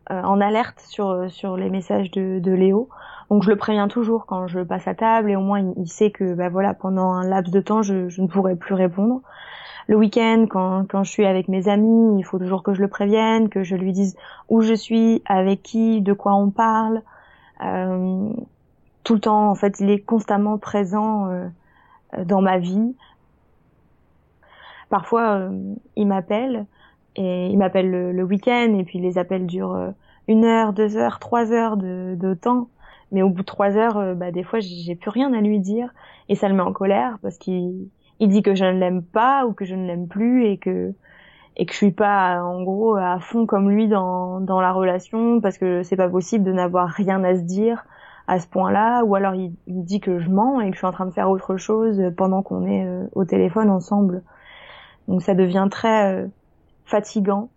en 0.09 0.41
alerte 0.41 0.79
sur, 0.81 1.29
sur 1.29 1.57
les 1.57 1.69
messages 1.69 2.11
de, 2.11 2.39
de 2.39 2.51
Léo. 2.51 2.89
Donc 3.29 3.43
je 3.43 3.49
le 3.49 3.55
préviens 3.55 3.87
toujours 3.87 4.25
quand 4.25 4.47
je 4.47 4.59
passe 4.59 4.87
à 4.87 4.93
table 4.93 5.31
et 5.31 5.35
au 5.35 5.41
moins 5.41 5.73
il, 5.77 5.87
sait 5.87 6.11
que 6.11 6.33
bah 6.33 6.49
voilà 6.49 6.73
pendant 6.73 7.13
un 7.13 7.23
laps 7.27 7.51
de 7.51 7.61
temps 7.61 7.81
je, 7.81 8.09
je 8.09 8.21
ne 8.21 8.27
pourrai 8.27 8.55
plus 8.55 8.75
répondre 8.75 9.21
le 9.87 9.97
week-end, 9.97 10.45
quand, 10.49 10.85
quand 10.89 11.03
je 11.03 11.11
suis 11.11 11.25
avec 11.25 11.47
mes 11.47 11.67
amis, 11.67 12.19
il 12.19 12.23
faut 12.23 12.39
toujours 12.39 12.63
que 12.63 12.73
je 12.73 12.81
le 12.81 12.87
prévienne, 12.87 13.49
que 13.49 13.63
je 13.63 13.75
lui 13.75 13.91
dise 13.91 14.15
où 14.49 14.61
je 14.61 14.73
suis, 14.73 15.21
avec 15.25 15.61
qui, 15.61 16.01
de 16.01 16.13
quoi 16.13 16.35
on 16.35 16.49
parle. 16.51 17.01
Euh, 17.61 18.29
tout 19.03 19.13
le 19.15 19.19
temps, 19.19 19.49
en 19.49 19.55
fait, 19.55 19.79
il 19.79 19.89
est 19.89 19.99
constamment 19.99 20.57
présent 20.57 21.27
euh, 21.27 21.47
dans 22.23 22.41
ma 22.41 22.59
vie. 22.59 22.95
Parfois, 24.89 25.31
euh, 25.31 25.73
il 25.95 26.07
m'appelle 26.07 26.65
et 27.15 27.47
il 27.47 27.57
m'appelle 27.57 27.91
le, 27.91 28.23
week-end 28.23 28.75
et 28.77 28.83
puis 28.83 28.99
les 28.99 29.17
appels 29.17 29.45
durent 29.45 29.93
une 30.27 30.45
heure, 30.45 30.73
deux 30.73 30.97
heures, 30.97 31.19
trois 31.19 31.51
heures 31.51 31.77
de, 31.77 32.15
de 32.15 32.33
temps. 32.33 32.69
Mais 33.11 33.21
au 33.21 33.29
bout 33.29 33.41
de 33.41 33.45
trois 33.45 33.77
heures, 33.77 34.15
bah, 34.15 34.31
des 34.31 34.43
fois, 34.43 34.59
j'ai 34.59 34.95
plus 34.95 35.11
rien 35.11 35.33
à 35.33 35.41
lui 35.41 35.59
dire 35.59 35.93
et 36.29 36.35
ça 36.35 36.49
le 36.49 36.55
met 36.55 36.61
en 36.61 36.73
colère 36.73 37.17
parce 37.21 37.37
qu'il 37.37 37.87
il 38.19 38.29
dit 38.29 38.41
que 38.41 38.55
je 38.55 38.65
ne 38.65 38.79
l'aime 38.79 39.03
pas 39.03 39.45
ou 39.45 39.53
que 39.53 39.65
je 39.65 39.75
ne 39.75 39.85
l'aime 39.85 40.07
plus 40.07 40.45
et 40.45 40.57
que 40.57 40.93
et 41.55 41.65
que 41.65 41.71
je 41.71 41.77
suis 41.77 41.91
pas 41.91 42.43
en 42.43 42.63
gros 42.63 42.95
à 42.95 43.19
fond 43.19 43.45
comme 43.45 43.69
lui 43.69 43.87
dans 43.87 44.39
dans 44.39 44.61
la 44.61 44.71
relation 44.71 45.41
parce 45.41 45.57
que 45.57 45.83
c'est 45.83 45.95
pas 45.95 46.09
possible 46.09 46.43
de 46.43 46.51
n'avoir 46.51 46.89
rien 46.89 47.23
à 47.23 47.35
se 47.35 47.41
dire 47.41 47.85
à 48.27 48.39
ce 48.39 48.47
point-là 48.47 49.03
ou 49.03 49.15
alors 49.15 49.35
il, 49.35 49.53
dit 49.67 49.99
que 49.99 50.19
je 50.19 50.29
mens 50.29 50.61
et 50.61 50.69
que 50.69 50.73
je 50.73 50.77
suis 50.77 50.87
en 50.87 50.91
train 50.91 51.05
de 51.05 51.11
faire 51.11 51.29
autre 51.29 51.57
chose 51.57 52.01
pendant 52.17 52.41
qu'on 52.41 52.65
est 52.65 52.85
euh, 52.85 53.05
au 53.11 53.25
téléphone 53.25 53.69
ensemble. 53.69 54.23
Donc 55.09 55.21
ça 55.21 55.35
devient 55.35 55.67
très 55.69 56.13
euh, 56.13 56.27
fatigant 56.85 57.49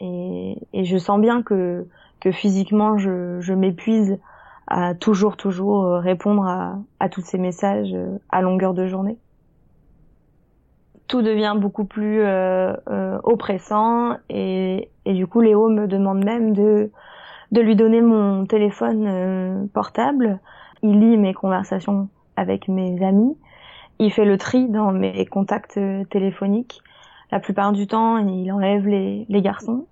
et, 0.00 0.56
et 0.72 0.84
je 0.84 0.96
sens 0.96 1.20
bien 1.20 1.42
que 1.42 1.86
que 2.20 2.32
physiquement 2.32 2.98
je, 2.98 3.40
je 3.40 3.54
m'épuise 3.54 4.18
à 4.66 4.94
toujours 4.94 5.36
toujours 5.36 5.84
euh, 5.84 5.98
répondre 5.98 6.46
à, 6.46 6.78
à 7.00 7.08
tous 7.08 7.22
ces 7.22 7.38
messages 7.38 7.94
à 8.30 8.42
longueur 8.42 8.74
de 8.74 8.86
journée 8.86 9.18
tout 11.08 11.22
devient 11.22 11.54
beaucoup 11.56 11.84
plus 11.84 12.20
euh, 12.20 12.72
euh, 12.88 13.18
oppressant 13.24 14.16
et, 14.28 14.90
et, 15.04 15.12
du 15.12 15.26
coup 15.26 15.40
Léo 15.40 15.68
me 15.68 15.88
demande 15.88 16.24
même 16.24 16.52
de 16.52 16.90
de 17.52 17.60
lui 17.60 17.76
donner 17.76 18.00
mon 18.00 18.46
téléphone 18.46 19.06
euh, 19.06 19.66
portable. 19.72 20.38
Il 20.82 21.00
lit 21.00 21.16
mes 21.16 21.34
conversations 21.34 22.08
avec 22.36 22.68
mes 22.68 23.04
amis. 23.04 23.36
Il 23.98 24.12
fait 24.12 24.24
le 24.24 24.38
tri 24.38 24.68
dans 24.68 24.92
mes 24.92 25.26
contacts 25.26 25.76
euh, 25.76 26.04
téléphoniques. 26.04 26.80
La 27.32 27.40
plupart 27.40 27.72
du 27.72 27.86
temps, 27.86 28.18
il 28.18 28.50
enlève 28.52 28.86
les, 28.86 29.26
les 29.28 29.42
garçons. 29.42 29.86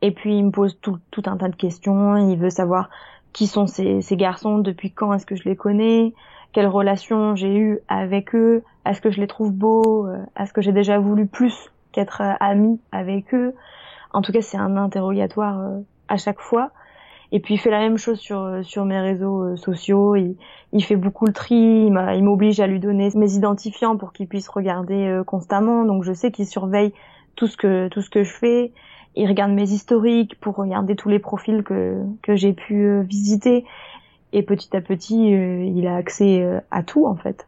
Et 0.00 0.12
puis 0.12 0.36
il 0.36 0.46
me 0.46 0.50
pose 0.50 0.78
tout, 0.80 0.98
tout 1.10 1.22
un 1.26 1.36
tas 1.36 1.48
de 1.48 1.56
questions. 1.56 2.16
Il 2.16 2.38
veut 2.38 2.50
savoir 2.50 2.88
qui 3.32 3.46
sont 3.46 3.66
ces, 3.66 4.00
ces 4.00 4.16
garçons, 4.16 4.58
depuis 4.58 4.90
quand 4.90 5.12
est-ce 5.12 5.26
que 5.26 5.36
je 5.36 5.44
les 5.44 5.56
connais, 5.56 6.14
quelle 6.52 6.66
relation 6.66 7.36
j'ai 7.36 7.54
eue 7.56 7.80
avec 7.88 8.34
eux, 8.34 8.62
est-ce 8.86 9.00
que 9.00 9.10
je 9.10 9.20
les 9.20 9.26
trouve 9.26 9.52
beaux, 9.52 10.06
euh, 10.06 10.18
est-ce 10.38 10.52
que 10.52 10.62
j'ai 10.62 10.72
déjà 10.72 10.98
voulu 10.98 11.26
plus 11.26 11.70
qu'être 11.92 12.22
euh, 12.22 12.34
amie 12.40 12.80
avec 12.92 13.34
eux. 13.34 13.54
En 14.12 14.22
tout 14.22 14.32
cas, 14.32 14.40
c'est 14.40 14.56
un 14.56 14.76
interrogatoire 14.76 15.60
euh, 15.60 15.80
à 16.08 16.16
chaque 16.16 16.40
fois. 16.40 16.70
Et 17.30 17.40
puis 17.40 17.54
il 17.54 17.58
fait 17.58 17.70
la 17.70 17.80
même 17.80 17.98
chose 17.98 18.18
sur 18.18 18.60
sur 18.62 18.84
mes 18.84 18.98
réseaux 18.98 19.56
sociaux. 19.56 20.16
Il, 20.16 20.36
il 20.72 20.82
fait 20.82 20.96
beaucoup 20.96 21.26
le 21.26 21.32
tri. 21.32 21.56
Il 21.56 22.24
m'oblige 22.24 22.60
à 22.60 22.66
lui 22.66 22.80
donner 22.80 23.10
mes 23.14 23.34
identifiants 23.34 23.96
pour 23.96 24.12
qu'il 24.12 24.26
puisse 24.26 24.48
regarder 24.48 25.20
constamment. 25.26 25.84
Donc 25.84 26.04
je 26.04 26.12
sais 26.12 26.30
qu'il 26.30 26.46
surveille 26.46 26.94
tout 27.36 27.46
ce 27.46 27.56
que 27.56 27.88
tout 27.88 28.00
ce 28.00 28.08
que 28.08 28.24
je 28.24 28.32
fais. 28.32 28.72
Il 29.14 29.28
regarde 29.28 29.52
mes 29.52 29.70
historiques 29.70 30.40
pour 30.40 30.56
regarder 30.56 30.96
tous 30.96 31.10
les 31.10 31.18
profils 31.18 31.62
que 31.62 32.02
que 32.22 32.34
j'ai 32.34 32.54
pu 32.54 33.02
visiter 33.02 33.66
et 34.32 34.42
petit 34.42 34.76
à 34.76 34.80
petit, 34.80 35.34
euh, 35.34 35.64
il 35.64 35.86
a 35.86 35.96
accès 35.96 36.42
euh, 36.42 36.60
à 36.70 36.82
tout 36.82 37.06
en 37.06 37.14
fait. 37.14 37.46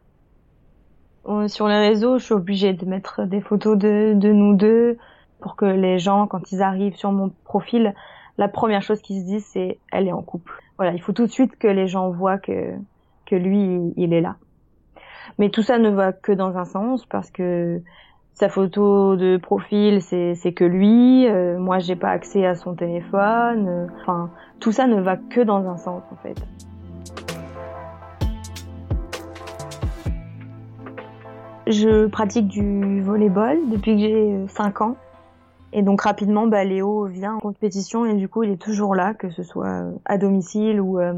Sur 1.47 1.67
les 1.67 1.77
réseaux, 1.77 2.17
je 2.17 2.25
suis 2.25 2.33
obligée 2.33 2.73
de 2.73 2.83
mettre 2.83 3.25
des 3.25 3.41
photos 3.41 3.77
de, 3.77 4.13
de 4.15 4.31
nous 4.31 4.55
deux 4.55 4.97
pour 5.39 5.55
que 5.55 5.65
les 5.65 5.99
gens, 5.99 6.25
quand 6.25 6.51
ils 6.51 6.63
arrivent 6.63 6.95
sur 6.95 7.11
mon 7.11 7.31
profil, 7.43 7.93
la 8.37 8.47
première 8.47 8.81
chose 8.81 9.01
qu'ils 9.01 9.21
se 9.21 9.25
disent, 9.25 9.45
c'est 9.45 9.79
elle 9.91 10.07
est 10.07 10.11
en 10.11 10.21
couple. 10.21 10.53
Voilà, 10.77 10.93
il 10.93 11.01
faut 11.01 11.13
tout 11.13 11.25
de 11.25 11.31
suite 11.31 11.57
que 11.57 11.67
les 11.67 11.87
gens 11.87 12.09
voient 12.09 12.37
que 12.37 12.73
que 13.25 13.35
lui, 13.35 13.93
il 13.95 14.13
est 14.13 14.21
là. 14.21 14.35
Mais 15.39 15.49
tout 15.49 15.61
ça 15.61 15.77
ne 15.77 15.89
va 15.89 16.11
que 16.11 16.31
dans 16.31 16.57
un 16.57 16.65
sens 16.65 17.05
parce 17.05 17.31
que 17.31 17.81
sa 18.33 18.49
photo 18.49 19.15
de 19.15 19.37
profil, 19.37 20.01
c'est 20.01 20.53
que 20.53 20.65
lui. 20.65 21.27
Euh, 21.27 21.59
moi, 21.59 21.79
j'ai 21.79 21.95
pas 21.95 22.09
accès 22.09 22.45
à 22.45 22.55
son 22.55 22.75
téléphone. 22.75 23.89
Enfin, 24.01 24.31
tout 24.59 24.71
ça 24.71 24.87
ne 24.87 24.99
va 24.99 25.17
que 25.17 25.41
dans 25.41 25.67
un 25.69 25.77
sens 25.77 26.03
en 26.11 26.15
fait. 26.17 26.35
Je 31.67 32.07
pratique 32.07 32.47
du 32.47 33.01
volleyball 33.01 33.57
depuis 33.69 33.93
que 33.93 34.01
j'ai 34.01 34.47
5 34.47 34.81
ans. 34.81 34.97
Et 35.73 35.83
donc 35.83 36.01
rapidement, 36.01 36.47
bah, 36.47 36.63
Léo 36.63 37.05
vient 37.05 37.35
en 37.35 37.39
compétition 37.39 38.05
et 38.05 38.13
du 38.15 38.27
coup, 38.27 38.43
il 38.43 38.51
est 38.51 38.61
toujours 38.61 38.95
là, 38.95 39.13
que 39.13 39.29
ce 39.29 39.43
soit 39.43 39.67
euh, 39.67 39.91
à 40.05 40.17
domicile 40.17 40.81
ou, 40.81 40.99
euh, 40.99 41.13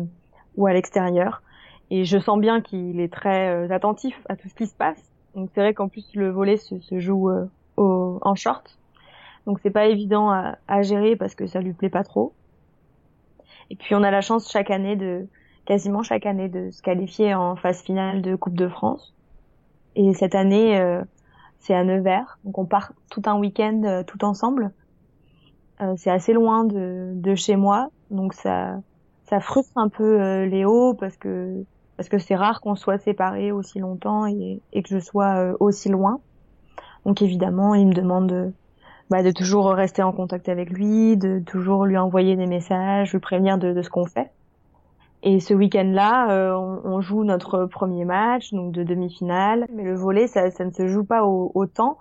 ou 0.57 0.67
à 0.67 0.73
l'extérieur. 0.73 1.41
Et 1.89 2.05
je 2.05 2.17
sens 2.19 2.39
bien 2.39 2.61
qu'il 2.61 2.99
est 2.99 3.11
très 3.11 3.49
euh, 3.49 3.69
attentif 3.71 4.15
à 4.29 4.35
tout 4.35 4.47
ce 4.47 4.53
qui 4.53 4.67
se 4.67 4.75
passe. 4.75 5.01
Donc 5.35 5.49
c'est 5.53 5.61
vrai 5.61 5.73
qu'en 5.73 5.87
plus 5.87 6.07
le 6.13 6.29
volley 6.29 6.57
se, 6.57 6.79
se 6.79 6.99
joue 6.99 7.31
au, 7.77 8.19
en 8.21 8.35
short. 8.35 8.77
Donc 9.47 9.59
c'est 9.63 9.71
pas 9.71 9.87
évident 9.87 10.29
à, 10.29 10.57
à, 10.67 10.83
gérer 10.83 11.15
parce 11.15 11.33
que 11.33 11.47
ça 11.47 11.59
lui 11.59 11.73
plaît 11.73 11.89
pas 11.89 12.03
trop. 12.03 12.33
Et 13.71 13.75
puis 13.75 13.95
on 13.95 14.03
a 14.03 14.11
la 14.11 14.21
chance 14.21 14.51
chaque 14.51 14.69
année 14.69 14.95
de 14.95 15.27
quasiment 15.65 16.03
chaque 16.03 16.27
année 16.27 16.49
de 16.49 16.69
se 16.69 16.81
qualifier 16.81 17.33
en 17.33 17.55
phase 17.55 17.81
finale 17.81 18.21
de 18.21 18.35
Coupe 18.35 18.55
de 18.55 18.67
France. 18.67 19.13
Et 19.95 20.13
cette 20.13 20.35
année, 20.35 20.79
euh, 20.79 21.03
c'est 21.63 21.73
à 21.73 21.83
Nevers, 21.85 22.37
donc 22.43 22.57
on 22.57 22.65
part 22.65 22.91
tout 23.09 23.21
un 23.25 23.39
week-end 23.39 23.81
euh, 23.85 24.03
tout 24.03 24.23
ensemble. 24.25 24.71
Euh, 25.81 25.93
c'est 25.97 26.11
assez 26.11 26.33
loin 26.33 26.65
de, 26.65 27.35
chez 27.35 27.55
moi, 27.55 27.87
donc 28.11 28.33
ça, 28.33 28.75
ça 29.23 29.39
frustre 29.39 29.77
un 29.77 29.87
peu 29.87 30.43
Léo 30.43 30.93
parce 30.93 31.17
que 31.17 31.63
parce 31.95 32.09
que 32.09 32.17
c'est 32.17 32.35
rare 32.35 32.59
qu'on 32.59 32.75
soit 32.75 32.97
séparés 32.97 33.51
aussi 33.51 33.79
longtemps 33.79 34.25
et, 34.25 34.61
que 34.73 34.89
je 34.89 34.99
sois 34.99 35.53
aussi 35.59 35.89
loin. 35.89 36.19
Donc 37.05 37.21
évidemment, 37.21 37.75
il 37.75 37.87
me 37.87 37.93
demande 37.93 38.51
bah, 39.09 39.23
de 39.23 39.31
toujours 39.31 39.67
rester 39.67 40.01
en 40.01 40.11
contact 40.11 40.49
avec 40.49 40.69
lui, 40.69 41.17
de 41.17 41.39
toujours 41.39 41.85
lui 41.85 41.97
envoyer 41.97 42.35
des 42.35 42.47
messages, 42.47 43.13
lui 43.13 43.19
prévenir 43.19 43.57
de 43.57 43.79
ce 43.81 43.89
qu'on 43.89 44.05
fait. 44.05 44.31
Et 45.25 45.39
ce 45.39 45.53
week-end-là, 45.53 46.31
euh, 46.31 46.53
on, 46.83 46.99
joue 46.99 47.23
notre 47.23 47.65
premier 47.65 48.03
match, 48.03 48.51
donc 48.51 48.73
de 48.73 48.83
demi-finale. 48.83 49.65
Mais 49.73 49.83
le 49.83 49.95
volet, 49.95 50.27
ça, 50.27 50.51
ça, 50.51 50.65
ne 50.65 50.71
se 50.71 50.87
joue 50.87 51.05
pas 51.05 51.23
au, 51.23 51.65
temps. 51.65 51.97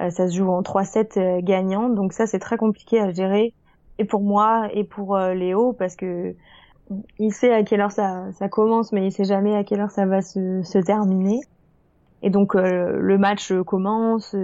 Euh, 0.00 0.08
ça 0.08 0.28
se 0.28 0.34
joue 0.34 0.48
en 0.48 0.62
3-7 0.62 1.18
euh, 1.18 1.40
gagnants. 1.42 1.90
Donc 1.90 2.14
ça, 2.14 2.26
c'est 2.26 2.38
très 2.38 2.56
compliqué 2.56 2.98
à 2.98 3.12
gérer. 3.12 3.52
Et 3.98 4.06
pour 4.06 4.22
moi, 4.22 4.68
et 4.72 4.82
pour 4.82 5.16
Léo, 5.18 5.74
parce 5.74 5.94
que 5.94 6.34
il 7.18 7.32
sait 7.32 7.52
à 7.52 7.62
quelle 7.62 7.82
heure 7.82 7.92
ça, 7.92 8.32
ça 8.32 8.48
commence, 8.48 8.92
mais 8.92 9.06
il 9.06 9.12
sait 9.12 9.24
jamais 9.24 9.54
à 9.54 9.62
quelle 9.62 9.80
heure 9.80 9.90
ça 9.90 10.06
va 10.06 10.22
se, 10.22 10.62
se 10.62 10.78
terminer. 10.78 11.40
Et 12.22 12.30
donc 12.30 12.54
le 12.54 13.16
match 13.18 13.52
commence. 13.62 14.34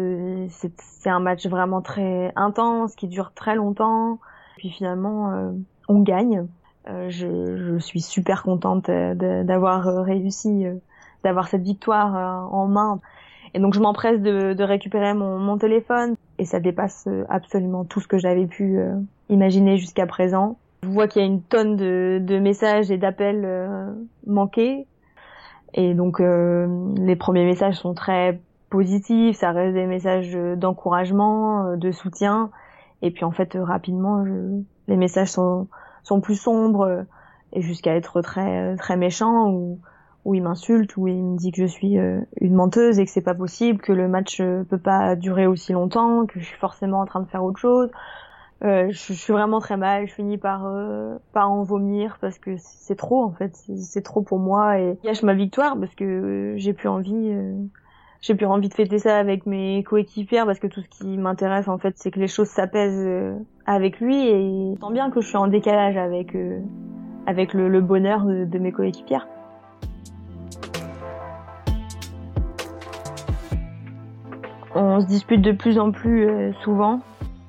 c'est 0.48 1.10
un 1.10 1.18
match 1.18 1.48
vraiment 1.48 1.80
très 1.82 2.32
intense, 2.36 2.94
qui 2.94 3.08
dure 3.08 3.32
très 3.34 3.56
longtemps. 3.56 4.20
Puis 4.56 4.70
finalement, 4.70 5.52
on 5.88 6.00
gagne. 6.00 6.46
Euh, 6.88 7.10
je, 7.10 7.56
je, 7.56 7.78
suis 7.78 8.00
super 8.00 8.42
contente 8.42 8.88
euh, 8.88 9.44
d'avoir 9.44 9.86
euh, 9.86 10.00
réussi, 10.00 10.64
d'avoir 11.24 11.48
cette 11.48 11.62
victoire 11.62 12.52
en 12.52 12.66
main. 12.66 13.00
Et 13.52 13.58
donc 13.58 13.74
je 13.74 13.80
m'empresse 13.80 14.20
de, 14.20 14.54
de, 14.54 14.64
récupérer 14.64 15.12
mon, 15.12 15.38
mon, 15.38 15.58
téléphone 15.58 16.14
et 16.38 16.44
ça 16.44 16.60
dépasse 16.60 17.08
absolument 17.28 17.84
tout 17.84 18.00
ce 18.00 18.06
que 18.06 18.16
j'avais 18.16 18.46
pu 18.46 18.78
imaginer 19.28 19.76
jusqu'à 19.76 20.06
présent. 20.06 20.56
Je 20.82 20.88
vois 20.88 21.08
qu'il 21.08 21.20
y 21.20 21.24
a 21.24 21.28
une 21.28 21.42
tonne 21.42 21.76
de, 21.76 22.20
de 22.22 22.38
messages 22.38 22.90
et 22.90 22.96
d'appels 22.96 23.46
manqués. 24.26 24.86
Et 25.74 25.94
donc 25.94 26.20
les 26.20 27.16
premiers 27.16 27.44
messages 27.44 27.74
sont 27.74 27.92
très 27.92 28.40
positifs, 28.70 29.36
ça 29.36 29.50
reste 29.50 29.74
des 29.74 29.86
messages 29.86 30.32
d'encouragement, 30.56 31.76
de 31.76 31.90
soutien. 31.90 32.50
Et 33.02 33.10
puis 33.10 33.24
en 33.24 33.32
fait 33.32 33.58
rapidement, 33.60 34.24
je, 34.24 34.62
les 34.86 34.96
messages 34.96 35.32
sont 35.32 35.66
sont 36.02 36.20
plus 36.20 36.36
sombres 36.36 36.82
euh, 36.82 37.02
et 37.52 37.62
jusqu'à 37.62 37.96
être 37.96 38.22
très 38.22 38.76
très 38.76 38.96
méchant 38.96 39.50
ou 39.50 39.80
où 40.24 40.34
il 40.34 40.42
m'insulte, 40.42 40.96
où 40.96 41.08
il 41.08 41.22
me 41.22 41.36
dit 41.36 41.50
que 41.50 41.62
je 41.62 41.66
suis 41.66 41.98
euh, 41.98 42.20
une 42.40 42.54
menteuse 42.54 42.98
et 42.98 43.04
que 43.04 43.10
c'est 43.10 43.22
pas 43.22 43.34
possible, 43.34 43.80
que 43.80 43.92
le 43.92 44.08
match 44.08 44.40
euh, 44.40 44.64
peut 44.64 44.78
pas 44.78 45.16
durer 45.16 45.46
aussi 45.46 45.72
longtemps, 45.72 46.26
que 46.26 46.38
je 46.40 46.44
suis 46.44 46.58
forcément 46.58 47.00
en 47.00 47.06
train 47.06 47.20
de 47.20 47.28
faire 47.28 47.42
autre 47.42 47.58
chose. 47.58 47.90
Euh, 48.62 48.88
je, 48.90 49.14
suis 49.14 49.32
vraiment 49.32 49.58
très 49.58 49.78
mal, 49.78 50.06
je 50.06 50.12
finis 50.12 50.36
par 50.36 50.66
euh, 50.66 51.16
par 51.32 51.50
en 51.50 51.62
vomir 51.62 52.18
parce 52.20 52.38
que 52.38 52.56
c'est 52.58 52.96
trop 52.96 53.24
en 53.24 53.32
fait, 53.32 53.56
c'est 53.76 54.02
trop 54.02 54.20
pour 54.20 54.38
moi 54.38 54.78
et 54.78 54.98
gâche 55.02 55.22
ma 55.22 55.32
victoire 55.32 55.78
parce 55.80 55.94
que 55.94 56.52
j'ai 56.56 56.74
plus 56.74 56.88
envie 56.88 57.34
j'ai 58.20 58.34
plus 58.34 58.46
envie 58.46 58.68
de 58.68 58.74
fêter 58.74 58.98
ça 58.98 59.18
avec 59.18 59.46
mes 59.46 59.82
coéquipières 59.82 60.44
parce 60.44 60.58
que 60.58 60.66
tout 60.66 60.82
ce 60.82 60.88
qui 60.88 61.16
m'intéresse 61.16 61.68
en 61.68 61.78
fait 61.78 61.94
c'est 61.96 62.10
que 62.10 62.20
les 62.20 62.28
choses 62.28 62.48
s'apaisent 62.48 63.06
euh, 63.06 63.34
avec 63.66 64.00
lui 64.00 64.28
et 64.28 64.76
sens 64.78 64.92
bien 64.92 65.10
que 65.10 65.20
je 65.20 65.28
suis 65.28 65.36
en 65.36 65.46
décalage 65.46 65.96
avec 65.96 66.34
euh, 66.34 66.60
avec 67.26 67.54
le, 67.54 67.80
bonheur 67.80 68.24
de, 68.24 68.58
mes 68.58 68.72
coéquipières. 68.72 69.28
On 74.74 75.00
se 75.00 75.06
dispute 75.06 75.42
de 75.42 75.52
plus 75.52 75.78
en 75.78 75.92
plus 75.92 76.28
euh, 76.28 76.52
souvent. 76.64 77.00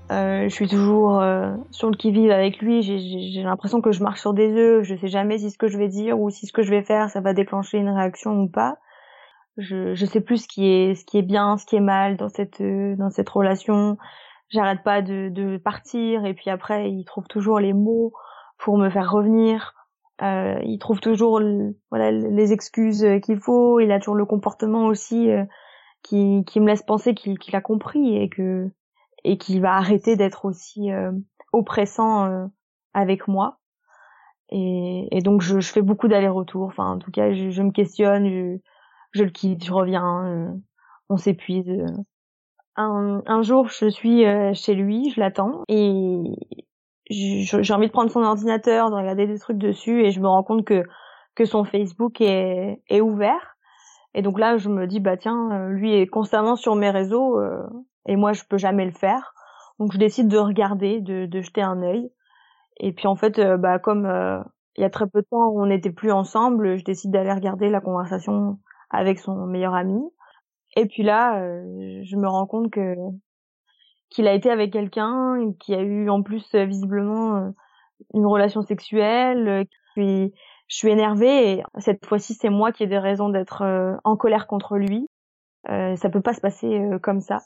je 0.09 0.49
suis 0.49 0.67
toujours 0.67 1.23
sur 1.71 1.89
le 1.89 1.95
qui-vive 1.95 2.31
avec 2.31 2.61
lui. 2.61 2.81
J'ai 2.83 3.43
l'impression 3.43 3.81
que 3.81 3.91
je 3.91 4.03
marche 4.03 4.19
sur 4.19 4.33
des 4.33 4.51
œufs. 4.51 4.83
Je 4.83 4.95
sais 4.95 5.07
jamais 5.07 5.37
si 5.37 5.49
ce 5.49 5.57
que 5.57 5.67
je 5.67 5.77
vais 5.77 5.87
dire 5.87 6.19
ou 6.19 6.29
si 6.29 6.45
ce 6.45 6.53
que 6.53 6.61
je 6.63 6.69
vais 6.69 6.83
faire, 6.83 7.09
ça 7.09 7.21
va 7.21 7.33
déclencher 7.33 7.77
une 7.77 7.89
réaction 7.89 8.31
ou 8.33 8.47
pas 8.47 8.77
je 9.57 9.95
je 9.95 10.05
sais 10.05 10.21
plus 10.21 10.43
ce 10.43 10.47
qui 10.47 10.67
est 10.67 10.95
ce 10.95 11.05
qui 11.05 11.17
est 11.17 11.23
bien 11.23 11.57
ce 11.57 11.65
qui 11.65 11.75
est 11.75 11.81
mal 11.81 12.17
dans 12.17 12.29
cette 12.29 12.61
euh, 12.61 12.95
dans 12.95 13.09
cette 13.09 13.29
relation. 13.29 13.97
J'arrête 14.49 14.83
pas 14.83 15.01
de 15.01 15.29
de 15.29 15.57
partir 15.57 16.25
et 16.25 16.33
puis 16.33 16.49
après 16.49 16.91
il 16.91 17.05
trouve 17.05 17.27
toujours 17.27 17.59
les 17.59 17.73
mots 17.73 18.13
pour 18.57 18.77
me 18.77 18.89
faire 18.89 19.11
revenir. 19.11 19.73
Euh, 20.21 20.59
il 20.63 20.77
trouve 20.77 20.99
toujours 20.99 21.41
voilà 21.89 22.11
les 22.11 22.53
excuses 22.53 23.05
qu'il 23.23 23.39
faut. 23.39 23.79
Il 23.79 23.91
a 23.91 23.99
toujours 23.99 24.15
le 24.15 24.25
comportement 24.25 24.85
aussi 24.85 25.29
euh, 25.31 25.43
qui 26.03 26.43
qui 26.45 26.59
me 26.59 26.67
laisse 26.67 26.83
penser 26.83 27.13
qu'il 27.13 27.39
qu'il 27.39 27.55
a 27.55 27.61
compris 27.61 28.17
et 28.17 28.29
que 28.29 28.69
et 29.23 29.37
qu'il 29.37 29.61
va 29.61 29.73
arrêter 29.75 30.15
d'être 30.15 30.45
aussi 30.45 30.91
euh, 30.91 31.11
oppressant 31.53 32.25
euh, 32.25 32.45
avec 32.93 33.27
moi. 33.27 33.59
Et, 34.49 35.07
et 35.11 35.21
donc 35.21 35.41
je, 35.41 35.59
je 35.59 35.71
fais 35.71 35.81
beaucoup 35.81 36.07
d'allers-retours. 36.07 36.67
Enfin 36.67 36.91
en 36.91 36.99
tout 36.99 37.11
cas 37.11 37.33
je, 37.33 37.49
je 37.49 37.61
me 37.61 37.71
questionne 37.71 38.59
je 39.11 39.23
le 39.23 39.29
quitte, 39.29 39.63
je 39.63 39.73
reviens, 39.73 40.25
euh, 40.25 40.51
on 41.09 41.17
s'épuise. 41.17 41.69
Un, 42.75 43.21
un, 43.25 43.41
jour, 43.41 43.67
je 43.67 43.89
suis 43.89 44.25
euh, 44.25 44.53
chez 44.53 44.73
lui, 44.73 45.11
je 45.11 45.19
l'attends 45.19 45.63
et 45.67 46.23
j'ai 47.09 47.73
envie 47.73 47.87
de 47.87 47.91
prendre 47.91 48.09
son 48.09 48.23
ordinateur, 48.23 48.89
de 48.89 48.95
regarder 48.95 49.27
des 49.27 49.37
trucs 49.37 49.57
dessus 49.57 50.05
et 50.05 50.11
je 50.11 50.21
me 50.21 50.27
rends 50.27 50.43
compte 50.43 50.65
que 50.65 50.83
que 51.35 51.45
son 51.45 51.63
Facebook 51.63 52.19
est, 52.21 52.81
est 52.89 53.01
ouvert. 53.01 53.57
Et 54.13 54.21
donc 54.21 54.39
là, 54.39 54.57
je 54.57 54.69
me 54.69 54.87
dis 54.87 54.99
bah 54.99 55.17
tiens, 55.17 55.51
euh, 55.51 55.69
lui 55.69 55.93
est 55.93 56.07
constamment 56.07 56.55
sur 56.55 56.75
mes 56.75 56.89
réseaux 56.89 57.39
et 58.07 58.15
moi 58.15 58.33
je 58.33 58.43
peux 58.49 58.57
jamais 58.57 58.85
le 58.85 58.91
faire. 58.91 59.33
Donc 59.79 59.91
je 59.93 59.97
décide 59.97 60.27
de 60.29 60.37
regarder, 60.37 61.01
de, 61.01 61.25
de 61.25 61.41
jeter 61.41 61.61
un 61.61 61.81
œil. 61.81 62.11
Et 62.77 62.93
puis 62.93 63.07
en 63.07 63.15
fait, 63.15 63.39
bah 63.59 63.79
comme 63.79 64.05
il 64.77 64.81
y 64.81 64.85
a 64.85 64.89
très 64.89 65.07
peu 65.07 65.21
de 65.21 65.27
temps 65.29 65.51
on 65.53 65.65
n'était 65.65 65.91
plus 65.91 66.11
ensemble, 66.11 66.77
je 66.77 66.85
décide 66.85 67.11
d'aller 67.11 67.33
regarder 67.33 67.69
la 67.69 67.81
conversation 67.81 68.57
avec 68.91 69.19
son 69.19 69.45
meilleur 69.47 69.73
ami. 69.73 70.01
Et 70.75 70.85
puis 70.85 71.03
là, 71.03 71.41
euh, 71.41 72.01
je 72.03 72.15
me 72.15 72.27
rends 72.27 72.47
compte 72.47 72.71
que 72.71 72.95
qu'il 74.11 74.27
a 74.27 74.33
été 74.33 74.51
avec 74.51 74.71
quelqu'un 74.71 75.53
qui 75.59 75.73
a 75.73 75.81
eu 75.81 76.09
en 76.09 76.21
plus 76.21 76.45
euh, 76.53 76.65
visiblement 76.65 77.37
euh, 77.37 77.49
une 78.13 78.27
relation 78.27 78.61
sexuelle. 78.61 79.65
Je 79.95 80.29
suis 80.67 80.89
énervée 80.89 81.51
et 81.51 81.63
cette 81.79 82.05
fois-ci 82.05 82.33
c'est 82.33 82.49
moi 82.49 82.71
qui 82.71 82.83
ai 82.83 82.87
des 82.87 82.99
raisons 82.99 83.29
d'être 83.29 83.99
en 84.03 84.15
colère 84.15 84.47
contre 84.47 84.77
lui. 84.77 85.07
Euh, 85.69 85.95
ça 85.95 86.09
peut 86.09 86.21
pas 86.21 86.33
se 86.33 86.39
passer 86.39 86.81
comme 87.03 87.19
ça. 87.19 87.39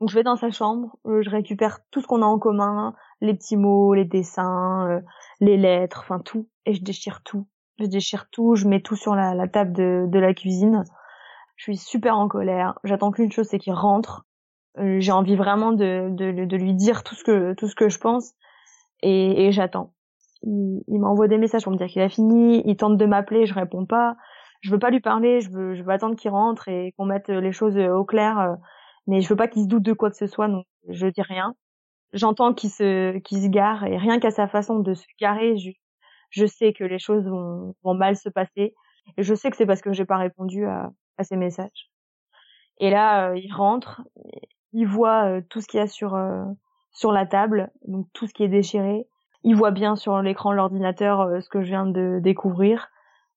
Donc 0.00 0.10
je 0.10 0.14
vais 0.14 0.22
dans 0.22 0.36
sa 0.36 0.50
chambre, 0.50 0.96
je 1.04 1.28
récupère 1.28 1.80
tout 1.90 2.00
ce 2.00 2.06
qu'on 2.06 2.22
a 2.22 2.26
en 2.26 2.38
commun, 2.38 2.94
les 3.20 3.34
petits 3.34 3.56
mots, 3.56 3.94
les 3.94 4.04
dessins, 4.04 5.00
les 5.40 5.56
lettres, 5.56 6.02
enfin 6.04 6.20
tout, 6.20 6.48
et 6.66 6.72
je 6.72 6.82
déchire 6.82 7.22
tout 7.24 7.48
je 7.78 7.86
déchire 7.86 8.28
tout, 8.30 8.54
je 8.56 8.66
mets 8.66 8.80
tout 8.80 8.96
sur 8.96 9.14
la, 9.14 9.34
la 9.34 9.48
table 9.48 9.72
de, 9.72 10.06
de, 10.08 10.18
la 10.18 10.34
cuisine. 10.34 10.84
Je 11.56 11.64
suis 11.64 11.76
super 11.76 12.18
en 12.18 12.28
colère. 12.28 12.78
J'attends 12.84 13.10
qu'une 13.10 13.32
chose, 13.32 13.46
c'est 13.46 13.58
qu'il 13.58 13.72
rentre. 13.72 14.24
Euh, 14.78 15.00
j'ai 15.00 15.12
envie 15.12 15.36
vraiment 15.36 15.72
de, 15.72 16.08
de, 16.10 16.44
de, 16.44 16.56
lui 16.56 16.74
dire 16.74 17.02
tout 17.02 17.14
ce 17.14 17.24
que 17.24 17.54
tout 17.54 17.68
ce 17.68 17.74
que 17.74 17.88
je 17.88 17.98
pense 17.98 18.34
et, 19.02 19.46
et 19.46 19.52
j'attends. 19.52 19.92
il, 20.42 21.00
m'envoie 21.00 21.28
des 21.28 21.38
messages 21.38 21.64
pour 21.64 21.72
me 21.72 21.78
dire 21.78 21.88
qu'il 21.88 22.02
a 22.02 22.08
fini, 22.08 22.62
il 22.64 22.76
tente 22.76 22.96
de 22.96 23.06
m'appeler, 23.06 23.46
je 23.46 23.54
réponds 23.54 23.86
pas. 23.86 24.16
Je 24.60 24.70
veux 24.70 24.78
pas 24.78 24.90
lui 24.90 25.00
parler, 25.00 25.40
je 25.40 25.50
veux, 25.50 25.74
je 25.74 25.82
veux 25.82 25.92
attendre 25.92 26.16
qu'il 26.16 26.30
rentre 26.30 26.68
et 26.68 26.92
qu'on 26.96 27.06
mette 27.06 27.28
les 27.28 27.52
choses 27.52 27.78
au 27.78 28.04
clair, 28.04 28.56
mais 29.06 29.20
je 29.20 29.28
veux 29.28 29.36
pas 29.36 29.46
qu'il 29.46 29.62
se 29.62 29.68
doute 29.68 29.84
de 29.84 29.92
quoi 29.92 30.10
que 30.10 30.16
ce 30.16 30.26
soit, 30.26 30.48
donc 30.48 30.66
je 30.88 31.06
dis 31.06 31.22
rien. 31.22 31.54
J'entends 32.12 32.54
qu'il 32.54 32.70
se, 32.70 33.18
qu'il 33.18 33.40
se 33.40 33.48
gare 33.48 33.84
et 33.84 33.96
rien 33.96 34.18
qu'à 34.18 34.30
sa 34.30 34.48
façon 34.48 34.80
de 34.80 34.94
se 34.94 35.04
garer, 35.20 35.56
je, 35.58 35.70
je 36.30 36.46
sais 36.46 36.72
que 36.72 36.84
les 36.84 36.98
choses 36.98 37.26
vont, 37.26 37.74
vont 37.82 37.94
mal 37.94 38.16
se 38.16 38.28
passer 38.28 38.74
et 39.16 39.22
je 39.22 39.34
sais 39.34 39.50
que 39.50 39.56
c'est 39.56 39.66
parce 39.66 39.80
que 39.80 39.92
j'ai 39.92 40.04
pas 40.04 40.16
répondu 40.16 40.66
à, 40.66 40.90
à 41.16 41.24
ses 41.24 41.36
messages. 41.36 41.90
Et 42.78 42.90
là, 42.90 43.34
il 43.34 43.52
rentre, 43.52 44.02
il 44.72 44.86
voit 44.86 45.40
tout 45.50 45.60
ce 45.60 45.66
qu'il 45.66 45.78
y 45.78 45.82
a 45.82 45.88
sur 45.88 46.16
sur 46.98 47.12
la 47.12 47.26
table, 47.26 47.70
donc 47.86 48.08
tout 48.12 48.26
ce 48.26 48.34
qui 48.34 48.42
est 48.42 48.48
déchiré. 48.48 49.06
Il 49.44 49.54
voit 49.54 49.70
bien 49.70 49.94
sur 49.94 50.20
l'écran 50.20 50.52
l'ordinateur 50.52 51.20
euh, 51.20 51.40
ce 51.40 51.48
que 51.48 51.62
je 51.62 51.68
viens 51.68 51.86
de 51.86 52.18
découvrir. 52.20 52.88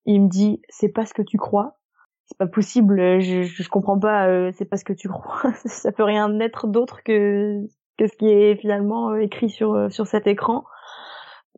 Il 0.06 0.24
me 0.24 0.30
dit 0.30 0.62
c'est 0.70 0.90
pas 0.90 1.06
ce 1.06 1.14
que 1.14 1.22
tu 1.22 1.38
crois. 1.38 1.78
C'est 2.26 2.38
pas 2.38 2.48
possible, 2.48 3.20
je, 3.20 3.44
je, 3.44 3.70
comprends 3.70 4.00
pas, 4.00 4.28
euh, 4.28 4.52
c'est 4.54 4.66
pas 4.66 4.78
ce 4.78 4.86
que 4.86 4.94
tu 4.94 5.10
crois. 5.10 5.54
ça 5.66 5.92
peut 5.92 6.04
rien 6.04 6.40
être 6.40 6.68
d'autre 6.68 7.04
que 7.04 7.62
que 7.98 8.08
ce 8.08 8.18
qui 8.18 8.30
est 8.30 8.56
finalement 8.56 9.12
euh, 9.12 9.18
écrit 9.18 9.50
sur 9.50 9.92
sur 9.92 10.08
cet 10.08 10.26
écran. 10.26 10.64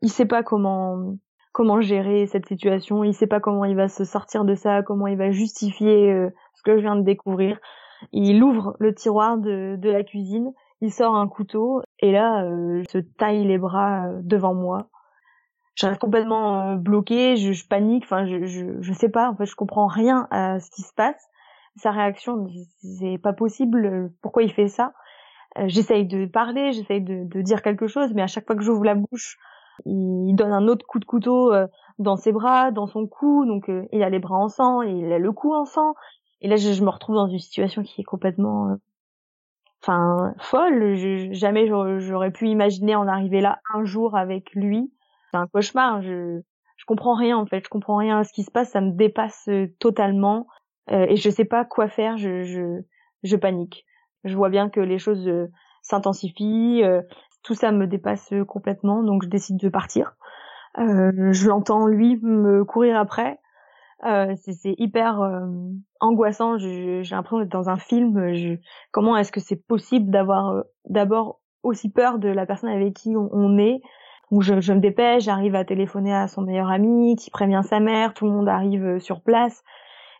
Il 0.03 0.11
sait 0.11 0.27
pas 0.27 0.43
comment 0.43 1.15
comment 1.51 1.81
gérer 1.81 2.27
cette 2.27 2.47
situation, 2.47 3.03
il 3.03 3.13
sait 3.13 3.27
pas 3.27 3.39
comment 3.39 3.65
il 3.65 3.75
va 3.75 3.87
se 3.87 4.05
sortir 4.05 4.45
de 4.45 4.55
ça, 4.55 4.83
comment 4.83 5.07
il 5.07 5.17
va 5.17 5.31
justifier 5.31 6.11
ce 6.55 6.63
que 6.63 6.77
je 6.77 6.81
viens 6.81 6.95
de 6.95 7.03
découvrir. 7.03 7.59
Il 8.11 8.43
ouvre 8.43 8.75
le 8.79 8.95
tiroir 8.95 9.37
de, 9.37 9.75
de 9.77 9.89
la 9.89 10.03
cuisine 10.03 10.51
il 10.83 10.91
sort 10.91 11.15
un 11.15 11.29
couteau 11.29 11.81
et 11.99 12.11
là, 12.11 12.43
euh, 12.43 12.83
se 12.89 12.97
taille 12.97 13.45
les 13.45 13.57
bras 13.57 14.07
euh, 14.07 14.19
devant 14.21 14.53
moi. 14.53 14.89
Je 15.75 15.87
reste 15.87 16.01
complètement 16.01 16.71
euh, 16.71 16.75
bloquée, 16.75 17.37
je, 17.37 17.53
je, 17.53 17.65
panique, 17.65 18.03
enfin 18.03 18.25
je, 18.25 18.43
je, 18.43 18.65
je 18.81 18.93
sais 18.93 19.07
pas, 19.07 19.29
en 19.29 19.35
fait 19.35 19.45
je 19.45 19.55
comprends 19.55 19.87
rien 19.87 20.27
à 20.29 20.59
ce 20.59 20.69
qui 20.71 20.81
se 20.81 20.93
passe. 20.93 21.29
Sa 21.77 21.91
réaction, 21.91 22.47
c'est 22.99 23.17
pas 23.17 23.31
possible, 23.31 24.11
pourquoi 24.21 24.43
il 24.43 24.51
fait 24.51 24.67
ça? 24.67 24.93
J'essaye 25.65 26.05
de 26.05 26.25
parler, 26.25 26.73
j'essaye 26.73 27.01
de, 27.01 27.23
de, 27.25 27.41
dire 27.41 27.61
quelque 27.61 27.87
chose, 27.87 28.13
mais 28.13 28.21
à 28.21 28.27
chaque 28.27 28.45
fois 28.45 28.55
que 28.55 28.61
j'ouvre 28.61 28.83
la 28.83 28.95
bouche, 28.95 29.37
il 29.85 30.33
donne 30.35 30.51
un 30.51 30.67
autre 30.67 30.85
coup 30.85 30.99
de 30.99 31.05
couteau 31.05 31.53
dans 31.99 32.15
ses 32.15 32.31
bras, 32.31 32.71
dans 32.71 32.87
son 32.87 33.07
cou, 33.07 33.45
donc 33.45 33.69
il 33.91 34.03
a 34.03 34.09
les 34.09 34.19
bras 34.19 34.37
en 34.37 34.49
sang, 34.49 34.81
et 34.81 34.91
il 34.91 35.11
a 35.11 35.19
le 35.19 35.31
cou 35.31 35.53
en 35.53 35.65
sang. 35.65 35.93
Et 36.41 36.47
là, 36.47 36.55
je, 36.57 36.83
me 36.83 36.89
retrouve 36.89 37.15
dans 37.15 37.27
une 37.27 37.39
situation 37.39 37.83
qui 37.83 38.01
est 38.01 38.05
complètement 38.05 38.77
enfin 39.83 40.33
folle. 40.39 40.95
jamais 41.31 41.67
j'aurais 41.67 42.31
pu 42.31 42.47
imaginer 42.47 42.95
en 42.95 43.07
arriver 43.07 43.41
là 43.41 43.59
un 43.73 43.83
jour 43.83 44.15
avec 44.15 44.53
lui. 44.53 44.91
C'est 45.31 45.37
un 45.37 45.47
cauchemar. 45.47 46.01
Je 46.01 46.41
je 46.77 46.85
comprends 46.85 47.15
rien 47.15 47.37
en 47.37 47.45
fait. 47.45 47.63
Je 47.63 47.69
comprends 47.69 47.97
rien 47.97 48.19
à 48.19 48.23
ce 48.23 48.33
qui 48.33 48.43
se 48.43 48.51
passe. 48.51 48.71
Ça 48.71 48.81
me 48.81 48.91
dépasse 48.91 49.47
euh, 49.47 49.67
totalement 49.79 50.47
euh, 50.91 51.05
et 51.07 51.15
je 51.15 51.29
sais 51.29 51.45
pas 51.45 51.65
quoi 51.65 51.87
faire. 51.87 52.17
Je 52.17 52.43
je 52.43 52.81
je 53.23 53.35
panique. 53.35 53.85
Je 54.23 54.35
vois 54.35 54.49
bien 54.49 54.69
que 54.69 54.79
les 54.79 54.99
choses 54.99 55.27
euh, 55.27 55.47
s'intensifient. 55.81 56.83
Tout 57.43 57.55
ça 57.55 57.71
me 57.71 57.87
dépasse 57.87 58.33
complètement. 58.47 59.03
Donc 59.03 59.23
je 59.23 59.29
décide 59.29 59.57
de 59.57 59.69
partir. 59.69 60.15
je 60.77 61.47
l'entends 61.47 61.87
lui 61.87 62.17
me 62.21 62.63
courir 62.65 62.97
après. 62.97 63.39
Euh, 64.05 64.35
c'est 64.37 64.75
hyper 64.77 65.21
euh, 65.21 65.45
angoissant. 66.01 66.57
J'ai 66.57 67.03
l'impression 67.11 67.39
d'être 67.39 67.51
dans 67.51 67.69
un 67.69 67.77
film. 67.77 68.33
Je, 68.33 68.55
comment 68.91 69.15
est-ce 69.15 69.31
que 69.31 69.39
c'est 69.39 69.55
possible 69.55 70.11
d'avoir 70.11 70.49
euh, 70.49 70.61
d'abord 70.89 71.39
aussi 71.63 71.89
peur 71.89 72.19
de 72.19 72.27
la 72.27 72.45
personne 72.45 72.69
avec 72.69 72.93
qui 72.93 73.15
on, 73.15 73.57
est? 73.57 73.81
Où 74.31 74.41
je, 74.41 74.59
je, 74.59 74.73
me 74.73 74.79
dépêche, 74.79 75.23
j'arrive 75.23 75.55
à 75.55 75.63
téléphoner 75.63 76.13
à 76.13 76.27
son 76.27 76.41
meilleur 76.41 76.69
ami, 76.69 77.15
qui 77.15 77.29
prévient 77.29 77.61
sa 77.63 77.79
mère, 77.79 78.13
tout 78.13 78.25
le 78.25 78.31
monde 78.31 78.49
arrive 78.49 78.99
sur 78.99 79.21
place 79.21 79.63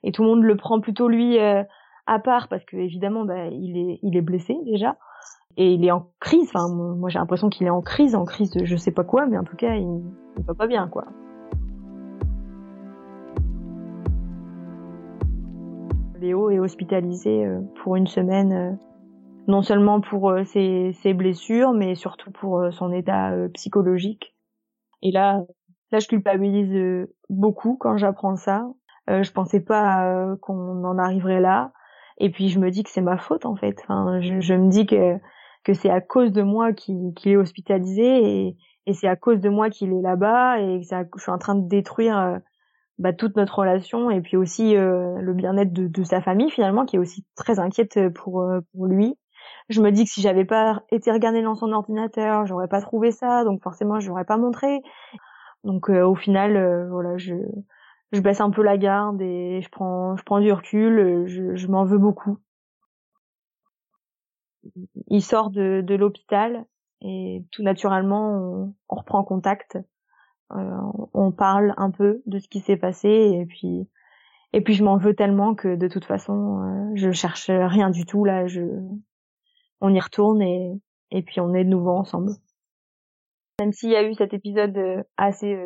et 0.03 0.11
tout 0.11 0.23
le 0.23 0.29
monde 0.29 0.43
le 0.43 0.55
prend 0.55 0.79
plutôt 0.79 1.07
lui 1.07 1.39
à 1.39 2.19
part 2.19 2.47
parce 2.47 2.63
que 2.65 2.75
évidemment 2.75 3.23
bah, 3.23 3.47
il 3.47 3.77
est 3.77 3.99
il 4.03 4.15
est 4.15 4.21
blessé 4.21 4.55
déjà 4.65 4.97
et 5.57 5.73
il 5.73 5.85
est 5.85 5.91
en 5.91 6.09
crise. 6.19 6.49
Enfin 6.53 6.67
moi 6.69 7.09
j'ai 7.09 7.19
l'impression 7.19 7.49
qu'il 7.49 7.67
est 7.67 7.71
en 7.71 7.81
crise, 7.81 8.15
en 8.15 8.25
crise 8.25 8.51
de 8.51 8.65
je 8.65 8.75
sais 8.75 8.91
pas 8.91 9.03
quoi, 9.03 9.25
mais 9.25 9.37
en 9.37 9.43
tout 9.43 9.55
cas 9.55 9.75
il, 9.75 10.03
il 10.37 10.43
va 10.43 10.53
pas 10.53 10.67
bien 10.67 10.87
quoi. 10.87 11.05
Léo 16.23 16.49
est 16.49 16.59
hospitalisé 16.59 17.45
euh, 17.45 17.59
pour 17.83 17.97
une 17.97 18.07
semaine, 18.07 18.53
euh, 18.53 18.71
non 19.47 19.61
seulement 19.61 19.99
pour 19.99 20.29
euh, 20.29 20.43
ses, 20.45 21.13
blessures, 21.13 21.73
mais 21.73 21.95
surtout 21.95 22.31
pour 22.31 22.63
son 22.71 22.93
état 22.93 23.33
psychologique. 23.53 24.33
Et 25.01 25.11
là, 25.11 25.43
là, 25.91 25.99
je 25.99 26.07
culpabilise 26.07 27.07
beaucoup 27.29 27.75
quand 27.77 27.97
j'apprends 27.97 28.37
ça. 28.37 28.65
je 29.09 29.29
pensais 29.31 29.59
pas 29.59 30.37
qu'on 30.41 30.85
en 30.85 30.97
arriverait 30.97 31.41
là. 31.41 31.73
Et 32.19 32.29
puis 32.29 32.47
je 32.47 32.59
me 32.59 32.71
dis 32.71 32.83
que 32.83 32.89
c'est 32.89 33.01
ma 33.01 33.17
faute 33.17 33.45
en 33.45 33.57
fait. 33.57 33.75
Enfin, 33.83 34.21
je 34.21 34.53
me 34.53 34.69
dis 34.69 34.85
que 34.85 35.17
que 35.63 35.73
c'est 35.73 35.89
à 35.89 36.01
cause 36.01 36.31
de 36.31 36.41
moi 36.41 36.73
qu'il 36.73 37.13
est 37.25 37.37
hospitalisé 37.37 38.55
et, 38.85 38.93
c'est 38.93 39.07
à 39.07 39.15
cause 39.15 39.39
de 39.39 39.49
moi 39.49 39.69
qu'il 39.69 39.93
est 39.93 40.01
là-bas 40.01 40.59
et 40.59 40.81
que 40.81 41.17
je 41.17 41.21
suis 41.21 41.31
en 41.31 41.37
train 41.37 41.55
de 41.55 41.67
détruire 41.67 42.41
bah, 42.99 43.11
toute 43.11 43.35
notre 43.35 43.59
relation 43.59 44.11
et 44.11 44.21
puis 44.21 44.37
aussi 44.37 44.75
euh, 44.75 45.17
le 45.19 45.33
bien-être 45.33 45.73
de, 45.73 46.03
sa 46.03 46.21
famille 46.21 46.51
finalement 46.51 46.85
qui 46.85 46.95
est 46.95 46.99
aussi 46.99 47.25
très 47.35 47.59
inquiète 47.59 47.99
pour 48.13 48.41
euh, 48.41 48.61
pour 48.73 48.85
lui. 48.85 49.17
Je 49.69 49.81
me 49.81 49.91
dis 49.91 50.05
que 50.05 50.11
si 50.11 50.21
j'avais 50.21 50.45
pas 50.45 50.83
été 50.91 51.11
regarder 51.11 51.41
dans 51.41 51.55
son 51.55 51.71
ordinateur, 51.71 52.45
j'aurais 52.45 52.67
pas 52.67 52.81
trouvé 52.81 53.11
ça, 53.11 53.43
donc 53.45 53.63
forcément 53.63 53.99
je 53.99 54.09
l'aurais 54.09 54.25
pas 54.25 54.37
montré. 54.37 54.81
Donc 55.63 55.89
euh, 55.89 56.05
au 56.05 56.15
final, 56.15 56.87
voilà, 56.89 57.17
je 57.17 57.35
je 58.11 58.21
baisse 58.21 58.41
un 58.41 58.51
peu 58.51 58.61
la 58.63 58.77
garde 58.77 59.21
et 59.21 59.61
je 59.61 59.69
prends 59.69 60.15
je 60.15 60.23
prends 60.23 60.39
du 60.39 60.51
recul. 60.51 61.25
Je, 61.27 61.55
je 61.55 61.67
m'en 61.67 61.85
veux 61.85 61.97
beaucoup. 61.97 62.37
Il 65.07 65.21
sort 65.21 65.49
de, 65.49 65.81
de 65.81 65.95
l'hôpital 65.95 66.65
et 67.01 67.45
tout 67.51 67.63
naturellement 67.63 68.31
on, 68.31 68.75
on 68.89 68.95
reprend 68.95 69.23
contact 69.23 69.77
euh, 70.55 70.77
on 71.13 71.31
parle 71.31 71.73
un 71.77 71.89
peu 71.89 72.21
de 72.25 72.37
ce 72.37 72.47
qui 72.47 72.59
s'est 72.59 72.77
passé 72.77 73.09
et 73.09 73.45
puis 73.45 73.89
et 74.51 74.61
puis 74.61 74.75
je 74.75 74.83
m'en 74.83 74.97
veux 74.97 75.15
tellement 75.15 75.55
que 75.55 75.75
de 75.75 75.87
toute 75.87 76.05
façon 76.05 76.61
euh, 76.61 76.91
je 76.95 77.11
cherche 77.11 77.49
rien 77.49 77.89
du 77.89 78.05
tout 78.05 78.23
là. 78.23 78.45
Je 78.45 78.61
on 79.81 79.93
y 79.93 79.99
retourne 79.99 80.41
et 80.41 80.79
et 81.09 81.23
puis 81.23 81.39
on 81.39 81.53
est 81.55 81.63
de 81.63 81.69
nouveau 81.69 81.91
ensemble. 81.91 82.31
Même 83.59 83.71
s'il 83.71 83.91
y 83.91 83.95
a 83.95 84.03
eu 84.03 84.13
cet 84.13 84.33
épisode 84.33 84.77
euh, 84.77 85.01
assez 85.17 85.57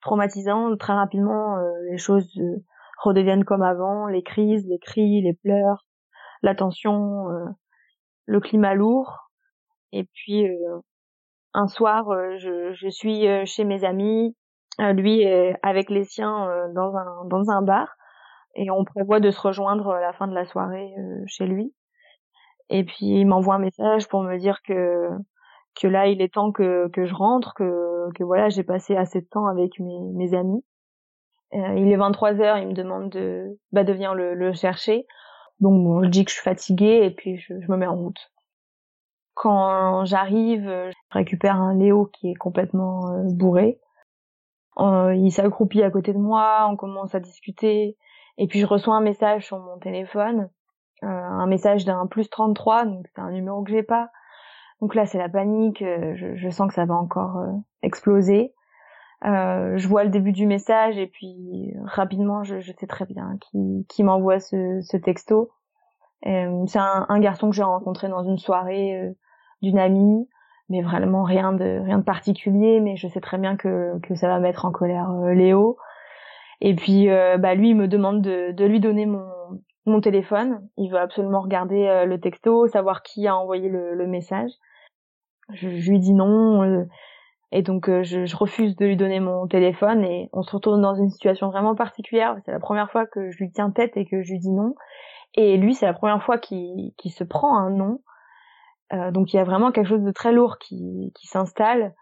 traumatisant, 0.00 0.76
très 0.76 0.92
rapidement 0.92 1.56
les 1.90 1.98
choses 1.98 2.40
redeviennent 3.02 3.44
comme 3.44 3.62
avant, 3.62 4.06
les 4.06 4.22
crises, 4.22 4.66
les 4.68 4.78
cris, 4.78 5.22
les 5.22 5.34
pleurs, 5.34 5.86
la 6.42 6.54
tension, 6.54 7.26
le 8.26 8.40
climat 8.40 8.74
lourd. 8.74 9.30
Et 9.92 10.04
puis 10.04 10.46
un 11.56 11.68
soir, 11.68 12.10
euh, 12.10 12.36
je, 12.36 12.88
suis 12.90 13.26
euh, 13.26 13.44
chez 13.46 13.64
mes 13.64 13.82
amis, 13.82 14.36
euh, 14.80 14.92
lui 14.92 15.26
avec 15.62 15.88
les 15.88 16.04
siens 16.04 16.48
dans 16.74 16.94
un 16.94 17.24
dans 17.24 17.50
un 17.50 17.62
bar, 17.62 17.96
et 18.54 18.70
on 18.70 18.84
prévoit 18.84 19.20
de 19.20 19.30
se 19.30 19.40
rejoindre 19.40 19.90
à 19.90 20.00
la 20.00 20.12
fin 20.12 20.28
de 20.28 20.34
la 20.34 20.44
soirée 20.44 20.94
chez 21.26 21.46
lui. 21.46 21.74
Et 22.68 22.84
puis 22.84 23.06
il 23.06 23.24
m'envoie 23.24 23.54
un 23.54 23.58
message 23.58 24.06
pour 24.08 24.22
me 24.22 24.36
dire 24.36 24.60
que 24.62 25.08
que 25.80 25.88
là 25.88 26.08
il 26.08 26.20
est 26.20 26.34
temps 26.34 26.52
que 26.52 26.88
que 26.88 27.06
je 27.06 27.14
rentre, 27.14 27.54
que 27.54 28.12
que 28.14 28.22
voilà 28.22 28.50
j'ai 28.50 28.64
passé 28.64 28.94
assez 28.96 29.22
de 29.22 29.26
temps 29.26 29.46
avec 29.46 29.80
mes 29.80 30.12
mes 30.14 30.34
amis. 30.34 30.62
il 31.52 31.90
est 31.90 31.96
23 31.96 32.40
heures, 32.42 32.58
il 32.58 32.68
me 32.68 32.74
demande 32.74 33.08
de 33.10 33.58
bah 33.72 33.84
de 33.84 33.92
venir 33.94 34.14
le, 34.14 34.34
le 34.34 34.52
chercher. 34.52 35.06
Donc 35.60 36.04
je 36.04 36.08
dis 36.08 36.24
que 36.24 36.30
je 36.30 36.36
suis 36.36 36.44
fatiguée 36.44 37.00
et 37.04 37.10
puis 37.10 37.38
je, 37.38 37.60
je 37.60 37.70
me 37.70 37.76
mets 37.76 37.86
en 37.86 37.96
route. 37.96 38.30
Quand 39.36 40.06
j'arrive, 40.06 40.64
je 40.64 40.94
récupère 41.10 41.56
un 41.56 41.74
Léo 41.74 42.06
qui 42.06 42.30
est 42.30 42.34
complètement 42.34 43.10
euh, 43.10 43.22
bourré. 43.26 43.78
Euh, 44.78 45.14
il 45.14 45.30
s'accroupit 45.30 45.82
à 45.82 45.90
côté 45.90 46.14
de 46.14 46.18
moi, 46.18 46.66
on 46.70 46.76
commence 46.76 47.14
à 47.14 47.20
discuter, 47.20 47.98
et 48.38 48.46
puis 48.46 48.60
je 48.60 48.66
reçois 48.66 48.94
un 48.94 49.02
message 49.02 49.44
sur 49.44 49.58
mon 49.58 49.78
téléphone, 49.78 50.48
euh, 51.02 51.06
un 51.06 51.46
message 51.46 51.84
d'un 51.84 52.06
plus 52.06 52.30
33, 52.30 52.86
donc 52.86 53.06
c'est 53.14 53.20
un 53.20 53.30
numéro 53.30 53.62
que 53.62 53.70
j'ai 53.70 53.82
pas. 53.82 54.10
Donc 54.80 54.94
là 54.94 55.04
c'est 55.04 55.18
la 55.18 55.28
panique, 55.28 55.80
je, 55.80 56.34
je, 56.34 56.50
sens 56.50 56.68
que 56.68 56.74
ça 56.74 56.86
va 56.86 56.94
encore 56.94 57.38
exploser. 57.82 58.54
Je 59.22 59.88
vois 59.88 60.04
le 60.04 60.10
début 60.10 60.32
du 60.32 60.46
message 60.46 60.98
et 60.98 61.06
puis 61.06 61.72
rapidement 61.84 62.44
je, 62.44 62.60
sais 62.60 62.86
très 62.86 63.06
bien 63.06 63.36
qui, 63.88 64.02
m'envoie 64.02 64.40
ce, 64.40 64.96
texto. 64.96 65.50
c'est 66.22 66.78
un, 66.78 67.18
garçon 67.20 67.50
que 67.50 67.56
j'ai 67.56 67.62
rencontré 67.62 68.08
dans 68.08 68.22
une 68.22 68.38
soirée 68.38 69.14
d'une 69.62 69.78
amie, 69.78 70.28
mais 70.68 70.82
vraiment 70.82 71.22
rien 71.22 71.52
de 71.52 71.80
rien 71.84 71.98
de 71.98 72.04
particulier. 72.04 72.80
Mais 72.80 72.96
je 72.96 73.08
sais 73.08 73.20
très 73.20 73.38
bien 73.38 73.56
que 73.56 73.98
que 74.02 74.14
ça 74.14 74.28
va 74.28 74.38
mettre 74.38 74.64
en 74.64 74.72
colère 74.72 75.10
euh, 75.10 75.32
Léo. 75.32 75.76
Et 76.60 76.74
puis 76.74 77.10
euh, 77.10 77.38
bah 77.38 77.54
lui 77.54 77.70
il 77.70 77.76
me 77.76 77.88
demande 77.88 78.22
de, 78.22 78.64
lui 78.64 78.80
donner 78.80 79.06
mon 79.06 80.00
téléphone. 80.00 80.66
Il 80.76 80.90
veut 80.90 80.98
absolument 80.98 81.40
regarder 81.40 81.86
euh, 81.86 82.04
le 82.04 82.20
texto, 82.20 82.66
savoir 82.68 83.02
qui 83.02 83.26
a 83.26 83.36
envoyé 83.36 83.68
le, 83.68 84.06
message. 84.06 84.50
Je, 85.52 85.68
lui 85.68 86.00
dis 86.00 86.14
non. 86.14 86.86
Et 87.52 87.62
donc 87.62 87.88
je, 87.88 88.26
je, 88.26 88.36
refuse 88.36 88.76
de 88.76 88.86
lui 88.86 88.96
donner 88.96 89.20
mon 89.20 89.46
téléphone 89.46 90.04
et 90.04 90.28
on 90.32 90.42
se 90.42 90.50
retrouve 90.54 90.80
dans 90.80 90.94
une 90.94 91.10
situation 91.10 91.48
vraiment 91.48 91.74
particulière. 91.74 92.36
C'est 92.44 92.52
la 92.52 92.58
première 92.58 92.90
fois 92.90 93.06
que 93.06 93.30
je 93.30 93.38
lui 93.38 93.50
tiens 93.52 93.70
tête 93.70 93.96
et 93.96 94.04
que 94.04 94.22
je 94.22 94.32
lui 94.32 94.38
dis 94.40 94.50
non. 94.50 94.74
Et 95.36 95.56
lui, 95.56 95.74
c'est 95.74 95.86
la 95.86 95.94
première 95.94 96.22
fois 96.22 96.38
qu'il 96.38 96.92
se 97.10 97.24
prend 97.24 97.56
un 97.56 97.70
non. 97.70 98.00
Euh, 98.92 99.10
donc 99.10 99.32
il 99.32 99.36
y 99.36 99.38
a 99.38 99.44
vraiment 99.44 99.72
quelque 99.72 99.88
chose 99.88 100.04
de 100.04 100.12
très 100.12 100.32
lourd 100.32 100.58
qui, 100.58 101.12
qui 101.14 101.26
s'installe. 101.26 101.94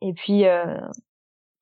Et 0.00 0.12
puis 0.12 0.46
euh, 0.46 0.78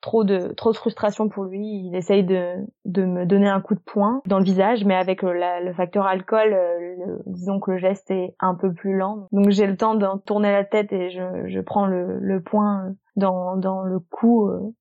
trop 0.02 0.24
de 0.24 0.52
trop 0.52 0.72
de 0.72 0.76
frustration 0.76 1.28
pour 1.28 1.44
lui. 1.44 1.66
Il 1.86 1.94
essaye 1.94 2.22
de, 2.22 2.56
de 2.84 3.04
me 3.04 3.24
donner 3.24 3.48
un 3.48 3.60
coup 3.60 3.74
de 3.74 3.80
poing 3.80 4.20
dans 4.26 4.38
le 4.38 4.44
visage, 4.44 4.84
mais 4.84 4.94
avec 4.94 5.22
le, 5.22 5.32
le 5.32 5.72
facteur 5.72 6.06
alcool, 6.06 6.52
euh, 6.52 7.18
disons 7.26 7.60
que 7.60 7.72
le 7.72 7.78
geste 7.78 8.10
est 8.10 8.34
un 8.40 8.54
peu 8.54 8.72
plus 8.72 8.96
lent. 8.96 9.26
Donc 9.32 9.50
j'ai 9.50 9.66
le 9.66 9.76
temps 9.76 9.94
de 9.94 10.06
tourner 10.26 10.52
la 10.52 10.64
tête 10.64 10.92
et 10.92 11.10
je, 11.10 11.48
je 11.48 11.60
prends 11.60 11.86
le, 11.86 12.18
le 12.18 12.42
poing 12.42 12.94
dans, 13.16 13.56
dans 13.56 13.82
le 13.82 13.98
cou. 13.98 14.48
Euh, 14.48 14.74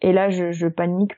et 0.00 0.12
là, 0.12 0.30
je, 0.30 0.52
je 0.52 0.66
panique. 0.66 1.12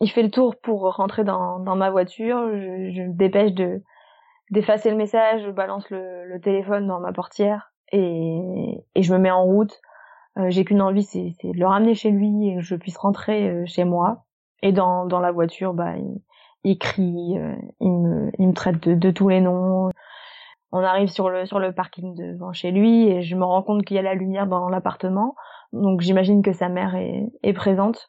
Il 0.00 0.10
fait 0.10 0.22
le 0.22 0.30
tour 0.30 0.56
pour 0.56 0.94
rentrer 0.94 1.24
dans, 1.24 1.58
dans 1.58 1.76
ma 1.76 1.90
voiture. 1.90 2.48
Je, 2.52 2.90
je 2.90 3.02
me 3.02 3.12
dépêche 3.12 3.52
de 3.52 3.82
d'effacer 4.50 4.90
le 4.90 4.96
message, 4.96 5.44
je 5.44 5.50
balance 5.50 5.88
le, 5.88 6.26
le, 6.26 6.38
téléphone 6.38 6.86
dans 6.86 7.00
ma 7.00 7.12
portière 7.12 7.72
et, 7.90 8.84
et 8.94 9.02
je 9.02 9.12
me 9.14 9.18
mets 9.18 9.30
en 9.30 9.44
route. 9.44 9.80
Euh, 10.38 10.50
j'ai 10.50 10.64
qu'une 10.64 10.82
envie, 10.82 11.02
c'est, 11.02 11.34
de 11.42 11.58
le 11.58 11.66
ramener 11.66 11.94
chez 11.94 12.10
lui 12.10 12.48
et 12.48 12.56
que 12.56 12.60
je 12.60 12.74
puisse 12.74 12.98
rentrer 12.98 13.48
euh, 13.48 13.64
chez 13.66 13.84
moi. 13.84 14.24
Et 14.62 14.72
dans, 14.72 15.06
dans 15.06 15.20
la 15.20 15.32
voiture, 15.32 15.72
bah, 15.72 15.96
il, 15.96 16.20
il 16.64 16.78
crie, 16.78 17.38
euh, 17.38 17.54
il, 17.80 17.90
me, 17.90 18.30
il 18.38 18.48
me 18.48 18.52
traite 18.52 18.80
de, 18.86 18.94
de, 18.94 19.10
tous 19.10 19.28
les 19.28 19.40
noms. 19.40 19.90
On 20.70 20.78
arrive 20.78 21.08
sur 21.08 21.28
le, 21.28 21.44
sur 21.44 21.58
le 21.58 21.72
parking 21.72 22.14
devant 22.14 22.52
chez 22.52 22.70
lui 22.70 23.08
et 23.08 23.22
je 23.22 23.36
me 23.36 23.44
rends 23.44 23.62
compte 23.62 23.84
qu'il 23.84 23.96
y 23.96 23.98
a 23.98 24.02
la 24.02 24.14
lumière 24.14 24.46
dans 24.46 24.68
l'appartement. 24.68 25.34
Donc 25.72 26.00
j'imagine 26.00 26.42
que 26.42 26.52
sa 26.52 26.68
mère 26.68 26.94
est, 26.94 27.26
est 27.42 27.52
présente. 27.52 28.08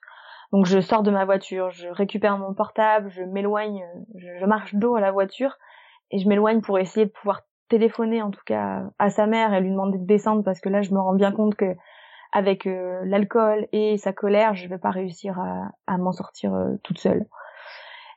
Donc 0.51 0.65
je 0.65 0.79
sors 0.79 1.01
de 1.01 1.11
ma 1.11 1.25
voiture, 1.25 1.71
je 1.71 1.87
récupère 1.87 2.37
mon 2.37 2.53
portable, 2.53 3.09
je 3.09 3.23
m'éloigne, 3.23 3.83
je, 4.15 4.27
je 4.39 4.45
marche 4.45 4.75
dos 4.75 4.95
à 4.95 5.01
la 5.01 5.11
voiture 5.11 5.57
et 6.11 6.19
je 6.19 6.27
m'éloigne 6.29 6.61
pour 6.61 6.77
essayer 6.77 7.07
de 7.07 7.11
pouvoir 7.11 7.41
téléphoner 7.69 8.21
en 8.21 8.29
tout 8.29 8.43
cas 8.45 8.83
à 8.99 9.09
sa 9.09 9.25
mère 9.25 9.53
et 9.53 9.61
lui 9.61 9.71
demander 9.71 9.97
de 9.97 10.05
descendre 10.05 10.43
parce 10.43 10.59
que 10.59 10.69
là 10.69 10.83
je 10.83 10.91
me 10.93 10.99
rends 10.99 11.15
bien 11.15 11.31
compte 11.31 11.55
que 11.55 11.75
avec 12.31 12.65
euh, 12.67 13.01
l'alcool 13.05 13.67
et 13.71 13.97
sa 13.97 14.11
colère, 14.11 14.55
je 14.55 14.67
vais 14.67 14.79
pas 14.79 14.89
réussir 14.89 15.39
à, 15.39 15.69
à 15.87 15.97
m'en 15.97 16.11
sortir 16.11 16.53
euh, 16.53 16.75
toute 16.83 16.97
seule. 16.99 17.25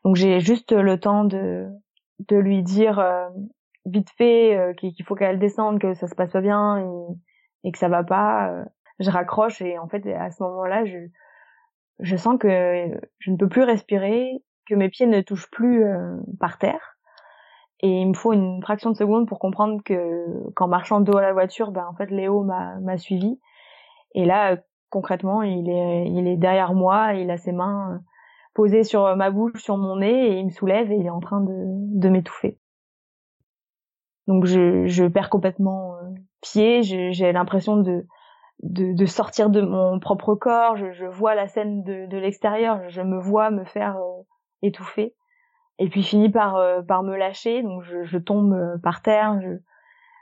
Donc 0.04 0.16
j'ai 0.16 0.40
juste 0.40 0.72
le 0.72 0.98
temps 0.98 1.24
de 1.24 1.68
de 2.28 2.36
lui 2.36 2.62
dire 2.62 2.98
euh, 2.98 3.28
vite 3.84 4.10
fait 4.16 4.74
qu'il 4.78 5.04
faut 5.04 5.14
qu'elle 5.14 5.38
descende, 5.38 5.78
que 5.78 5.94
ça 5.94 6.06
se 6.06 6.14
passe 6.14 6.32
pas 6.32 6.40
bien 6.40 6.78
et, 6.78 7.68
et 7.68 7.72
que 7.72 7.78
ça 7.78 7.88
va 7.88 8.04
pas. 8.04 8.50
Je 8.98 9.10
raccroche 9.10 9.60
et 9.62 9.78
en 9.78 9.88
fait 9.88 10.06
à 10.14 10.30
ce 10.30 10.42
moment-là, 10.42 10.84
je 10.84 10.98
je 11.98 12.16
sens 12.16 12.38
que 12.38 12.90
je 13.18 13.30
ne 13.30 13.36
peux 13.36 13.48
plus 13.48 13.62
respirer, 13.62 14.42
que 14.68 14.74
mes 14.74 14.90
pieds 14.90 15.06
ne 15.06 15.22
touchent 15.22 15.50
plus 15.50 15.82
par 16.38 16.58
terre. 16.58 16.98
Et 17.80 17.88
il 17.88 18.08
me 18.08 18.14
faut 18.14 18.34
une 18.34 18.62
fraction 18.62 18.90
de 18.90 18.96
seconde 18.96 19.26
pour 19.26 19.38
comprendre 19.38 19.82
que 19.82 20.50
qu'en 20.54 20.68
marchant 20.68 21.00
dos 21.00 21.16
à 21.16 21.22
la 21.22 21.32
voiture, 21.32 21.70
ben 21.70 21.86
en 21.86 21.94
fait 21.94 22.10
Léo 22.10 22.42
m'a 22.42 22.78
m'a 22.80 22.98
suivi 22.98 23.38
et 24.16 24.24
là, 24.24 24.56
concrètement, 24.88 25.42
il 25.42 25.68
est, 25.68 26.08
il 26.08 26.26
est 26.26 26.38
derrière 26.38 26.72
moi, 26.72 27.12
il 27.12 27.30
a 27.30 27.36
ses 27.36 27.52
mains 27.52 27.92
euh, 27.92 27.98
posées 28.54 28.82
sur 28.82 29.14
ma 29.14 29.30
bouche, 29.30 29.62
sur 29.62 29.76
mon 29.76 29.96
nez, 29.96 30.28
et 30.28 30.38
il 30.38 30.46
me 30.46 30.50
soulève 30.50 30.90
et 30.90 30.96
il 30.96 31.06
est 31.06 31.10
en 31.10 31.20
train 31.20 31.42
de, 31.42 31.52
de 31.54 32.08
m'étouffer. 32.08 32.58
Donc 34.26 34.46
je, 34.46 34.86
je 34.86 35.04
perds 35.04 35.28
complètement 35.28 35.96
euh, 35.96 36.14
pied, 36.40 36.82
j'ai 36.82 37.32
l'impression 37.32 37.76
de, 37.76 38.06
de, 38.62 38.92
de, 38.92 39.06
sortir 39.06 39.50
de 39.50 39.60
mon 39.60 39.98
propre 40.00 40.34
corps, 40.34 40.76
je, 40.76 40.92
je 40.92 41.06
vois 41.06 41.34
la 41.34 41.48
scène 41.48 41.82
de, 41.82 42.06
de 42.06 42.16
l'extérieur, 42.18 42.80
je 42.88 43.02
me 43.02 43.18
vois 43.18 43.50
me 43.50 43.64
faire 43.64 43.96
euh, 43.96 44.22
étouffer, 44.62 45.14
et 45.78 45.88
puis 45.88 46.02
finit 46.02 46.30
par, 46.30 46.58
par 46.86 47.02
me 47.02 47.16
lâcher, 47.16 47.62
donc 47.62 47.82
je, 47.82 48.04
je 48.04 48.18
tombe 48.18 48.80
par 48.82 49.02
terre, 49.02 49.38
je, 49.42 49.50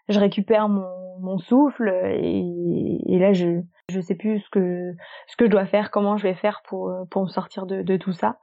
je 0.08 0.18
récupère 0.18 0.68
mon, 0.68 1.18
mon 1.20 1.38
souffle, 1.38 1.88
et, 1.88 3.00
et 3.06 3.18
là 3.18 3.32
je, 3.32 3.62
je 3.90 4.00
sais 4.00 4.14
plus 4.14 4.40
ce 4.40 4.50
que 4.50 4.94
ce 5.26 5.36
que 5.36 5.46
je 5.46 5.50
dois 5.50 5.66
faire, 5.66 5.90
comment 5.90 6.16
je 6.16 6.24
vais 6.24 6.34
faire 6.34 6.62
pour 6.64 6.88
euh, 6.88 7.04
pour 7.10 7.22
me 7.22 7.28
sortir 7.28 7.66
de, 7.66 7.82
de 7.82 7.96
tout 7.96 8.12
ça. 8.12 8.38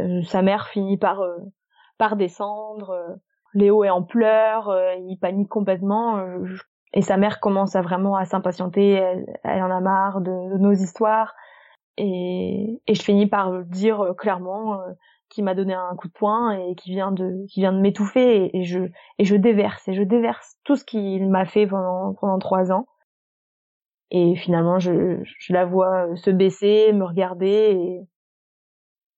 Euh, 0.00 0.22
sa 0.22 0.42
mère 0.42 0.68
finit 0.68 0.98
par 0.98 1.20
euh, 1.20 1.38
par 1.98 2.16
descendre. 2.16 3.18
Léo 3.54 3.84
est 3.84 3.90
en 3.90 4.02
pleurs, 4.02 4.70
il 4.98 5.16
panique 5.16 5.48
complètement. 5.48 6.22
Et 6.96 7.02
sa 7.02 7.16
mère 7.16 7.38
commence 7.38 7.76
à 7.76 7.82
vraiment 7.82 8.16
à 8.16 8.24
s'impatienter. 8.24 8.92
Elle, 9.44 9.62
en 9.62 9.70
a 9.70 9.80
marre 9.80 10.20
de, 10.20 10.58
nos 10.58 10.72
histoires. 10.72 11.34
Et, 11.98 12.80
je 12.88 13.02
finis 13.02 13.26
par 13.26 13.62
dire 13.64 14.14
clairement 14.18 14.80
qu'il 15.28 15.44
m'a 15.44 15.54
donné 15.54 15.74
un 15.74 15.94
coup 15.96 16.08
de 16.08 16.12
poing 16.12 16.52
et 16.52 16.74
qui 16.74 16.90
vient 16.90 17.12
de 17.12 17.46
qui 17.48 17.60
vient 17.60 17.72
de 17.72 17.80
m'étouffer 17.80 18.50
et, 18.56 18.64
je 18.64 18.80
et 19.18 19.24
je 19.24 19.36
déverse 19.36 19.88
et 19.88 19.94
je 19.94 20.02
déverse 20.02 20.56
tout 20.64 20.76
ce 20.76 20.84
qu'il 20.84 21.28
m'a 21.28 21.44
fait 21.44 21.66
pendant 21.66 22.14
pendant 22.14 22.38
trois 22.38 22.72
ans 22.72 22.86
et 24.10 24.36
finalement, 24.36 24.78
je, 24.78 25.20
je 25.24 25.52
la 25.52 25.64
vois 25.64 26.14
se 26.16 26.30
baisser, 26.30 26.92
me 26.92 27.04
regarder 27.04 28.06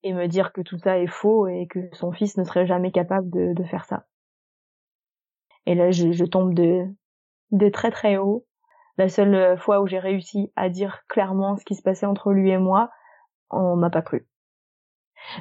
et, 0.03 0.09
et 0.09 0.13
me 0.13 0.27
dire 0.27 0.53
que 0.53 0.63
tout 0.63 0.79
ça 0.79 0.99
est 0.99 1.07
faux 1.07 1.47
et 1.47 1.67
que 1.69 1.81
son 1.93 2.13
fils 2.13 2.37
ne 2.39 2.45
serait 2.45 2.67
jamais 2.67 2.91
capable 2.91 3.29
de, 3.31 3.53
de 3.53 3.65
faire 3.65 3.85
ça. 3.85 4.07
Et 5.67 5.75
là, 5.75 5.91
je, 5.91 6.13
je 6.13 6.25
tombe 6.25 6.55
de, 6.55 6.87
de 7.53 7.69
très 7.69 7.91
très 7.91 8.17
haut. 8.17 8.45
La 8.97 9.09
seule 9.09 9.57
fois 9.59 9.81
où 9.81 9.87
j'ai 9.87 10.01
réussi 10.01 10.53
à 10.57 10.69
dire 10.69 11.05
clairement 11.09 11.57
ce 11.57 11.65
qui 11.65 11.75
se 11.75 11.83
passait 11.83 12.07
entre 12.07 12.33
lui 12.33 12.51
et 12.51 12.59
moi, 12.59 12.91
on 13.51 13.77
m'a 13.77 13.91
pas 13.91 14.03
cru. 14.03 14.27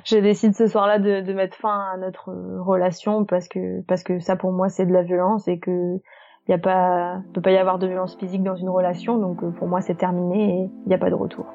Je 0.04 0.18
décide 0.18 0.56
ce 0.56 0.68
soir-là 0.68 1.00
de, 1.00 1.34
mettre 1.34 1.56
fin 1.56 1.92
à 1.94 1.98
notre 1.98 2.32
relation 2.60 3.26
parce 3.26 3.48
que 3.48 3.82
parce 3.88 4.04
que 4.04 4.20
ça 4.20 4.36
pour 4.36 4.52
moi 4.52 4.70
c'est 4.70 4.86
de 4.86 4.94
la 4.94 5.04
violence 5.04 5.48
et 5.48 5.60
que 5.60 6.00
y 6.48 6.54
a 6.54 6.58
pas, 6.58 7.22
peut 7.34 7.42
pas 7.42 7.52
y 7.52 7.58
avoir 7.58 7.78
de 7.78 7.88
violence 7.88 8.16
physique 8.16 8.44
dans 8.44 8.56
une 8.56 8.70
relation, 8.70 9.18
donc 9.18 9.44
euh, 9.44 9.52
pour 9.52 9.68
moi 9.68 9.82
c'est 9.82 9.96
terminé 9.96 10.62
et 10.62 10.70
il 10.86 10.88
n'y 10.88 10.94
a 10.94 10.98
pas 10.98 11.10
de 11.10 11.16
retour. 11.16 11.46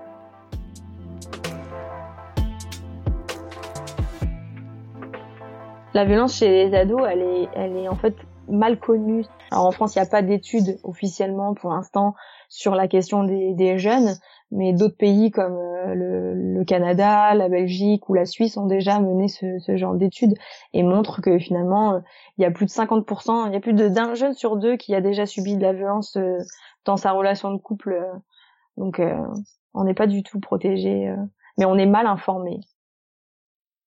La 5.94 6.04
violence 6.04 6.38
chez 6.38 6.48
les 6.48 6.74
ados, 6.74 7.02
elle 7.10 7.20
est, 7.20 7.48
elle 7.54 7.76
est 7.76 7.88
en 7.88 7.96
fait 7.96 8.16
mal 8.48 8.78
connue. 8.78 9.24
Alors 9.52 9.66
en 9.66 9.70
France, 9.70 9.94
il 9.94 9.98
n'y 9.98 10.06
a 10.06 10.08
pas 10.08 10.22
d'études 10.22 10.78
officiellement 10.82 11.52
pour 11.52 11.72
l'instant 11.72 12.14
sur 12.48 12.74
la 12.74 12.88
question 12.88 13.22
des, 13.22 13.52
des 13.52 13.76
jeunes, 13.76 14.14
mais 14.50 14.72
d'autres 14.72 14.96
pays 14.96 15.30
comme 15.30 15.58
euh, 15.58 15.94
le, 15.94 16.54
le, 16.54 16.64
Canada, 16.64 17.34
la 17.34 17.50
Belgique 17.50 18.08
ou 18.08 18.14
la 18.14 18.24
Suisse 18.24 18.56
ont 18.56 18.64
déjà 18.64 18.98
mené 18.98 19.28
ce, 19.28 19.58
ce 19.58 19.76
genre 19.76 19.94
d'études 19.94 20.32
et 20.72 20.82
montrent 20.82 21.20
que 21.20 21.38
finalement 21.38 21.92
euh, 21.92 22.00
il 22.38 22.42
y 22.42 22.44
a 22.46 22.50
plus 22.50 22.64
de 22.64 22.70
50%, 22.70 23.48
il 23.48 23.52
y 23.52 23.56
a 23.56 23.60
plus 23.60 23.74
d'un 23.74 24.14
jeune 24.14 24.32
sur 24.32 24.56
deux 24.56 24.78
qui 24.78 24.94
a 24.94 25.02
déjà 25.02 25.26
subi 25.26 25.54
de 25.56 25.62
la 25.62 25.74
violence 25.74 26.16
euh, 26.16 26.38
dans 26.86 26.96
sa 26.96 27.12
relation 27.12 27.52
de 27.52 27.58
couple. 27.58 28.02
donc 28.78 29.02
on 29.74 29.84
n'est 29.84 29.94
pas 29.94 30.06
du 30.06 30.22
tout 30.22 30.40
protégé, 30.40 31.14
mais 31.58 31.66
on 31.66 31.76
est 31.76 31.86
mal 31.86 32.06
informé. 32.06 32.60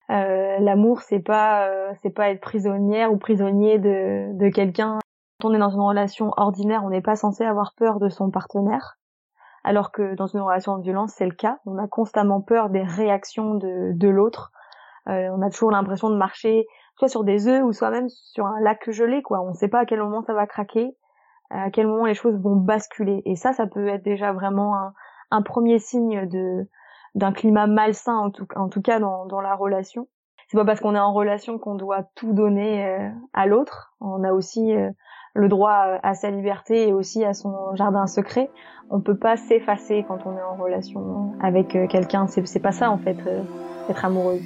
L'amour 0.08 1.02
c'est 1.02 1.20
pas 1.20 1.70
c'est 2.02 2.12
pas 2.12 2.30
être 2.30 2.40
prisonnière 2.40 3.12
ou 3.12 3.18
prisonnier 3.18 3.80
de, 3.80 4.30
de 4.38 4.50
quelqu'un. 4.50 5.00
Quand 5.40 5.50
on 5.50 5.54
est 5.54 5.60
dans 5.60 5.70
une 5.70 5.82
relation 5.82 6.32
ordinaire, 6.38 6.84
on 6.84 6.90
n'est 6.90 7.02
pas 7.02 7.16
censé 7.16 7.44
avoir 7.44 7.74
peur 7.76 8.00
de 8.00 8.10
son 8.10 8.32
partenaire 8.32 8.98
alors 9.66 9.92
que 9.92 10.14
dans 10.14 10.28
une 10.28 10.42
relation 10.42 10.78
de 10.78 10.84
violence, 10.84 11.14
c'est 11.18 11.26
le 11.26 11.34
cas. 11.34 11.58
On 11.66 11.80
a 11.80 11.88
constamment 11.88 12.40
peur 12.40 12.70
des 12.70 12.84
réactions 12.84 13.56
de, 13.56 13.94
de 13.94 14.08
l'autre. 14.08 14.52
Euh, 15.10 15.28
on 15.36 15.42
a 15.42 15.50
toujours 15.50 15.72
l'impression 15.72 16.12
de 16.12 16.16
marcher 16.16 16.68
soit 16.98 17.08
sur 17.08 17.24
des 17.24 17.48
œufs 17.48 17.64
ou 17.64 17.74
soit 17.74 17.90
même 17.90 18.08
sur 18.08 18.46
un 18.46 18.60
lac 18.62 18.90
gelé, 18.92 19.24
quoi. 19.24 19.42
On 19.42 19.50
ne 19.50 19.54
sait 19.56 19.68
pas 19.68 19.80
à 19.80 19.86
quel 19.86 20.00
moment 20.00 20.22
ça 20.22 20.36
va 20.36 20.46
craquer, 20.46 20.96
à 21.50 21.72
quel 21.72 21.88
moment 21.88 22.06
les 22.06 22.14
choses 22.14 22.40
vont 22.40 22.56
basculer. 22.56 23.24
Et 23.26 23.36
ça, 23.36 23.54
ça 23.54 23.66
peut 23.66 23.88
être 23.88 24.04
déjà 24.04 24.34
vraiment 24.34 24.76
un, 25.32 25.42
premier 25.42 25.80
signe 25.80 26.28
de 26.28 26.70
d'un 27.16 27.32
climat 27.32 27.66
malsain, 27.66 28.16
en 28.16 28.30
tout, 28.30 28.46
en 28.56 28.68
tout 28.70 28.82
cas 28.82 29.00
dans, 29.00 29.26
dans 29.26 29.42
la 29.42 29.56
relation. 29.56 30.08
C'est 30.48 30.58
pas 30.58 30.66
parce 30.66 30.80
qu'on 30.80 30.96
est 30.96 31.00
en 31.00 31.14
relation 31.14 31.58
qu'on 31.58 31.76
doit 31.76 32.04
tout 32.16 32.34
donner 32.34 32.86
euh, 32.86 33.10
à 33.34 33.48
l'autre. 33.48 33.96
On 34.00 34.24
a 34.24 34.32
aussi 34.32 34.76
euh, 34.76 34.92
le 35.36 35.50
droit 35.50 36.00
à 36.02 36.16
sa 36.16 36.32
liberté 36.32 36.88
et 36.88 36.94
aussi 36.94 37.24
à 37.24 37.34
son 37.34 37.76
jardin 37.76 38.08
secret. 38.08 38.50
On 38.90 39.02
peut 39.02 39.18
pas 39.18 39.36
s'effacer 39.36 40.06
quand 40.08 40.20
on 40.26 40.38
est 40.38 40.42
en 40.42 40.56
relation 40.56 41.34
avec 41.42 41.76
euh, 41.76 41.88
quelqu'un. 41.88 42.26
C'est 42.28 42.60
pas 42.60 42.72
ça 42.72 42.90
en 42.90 42.98
fait, 42.98 43.18
euh, 43.28 43.42
être 43.90 44.06
amoureuse. 44.06 44.42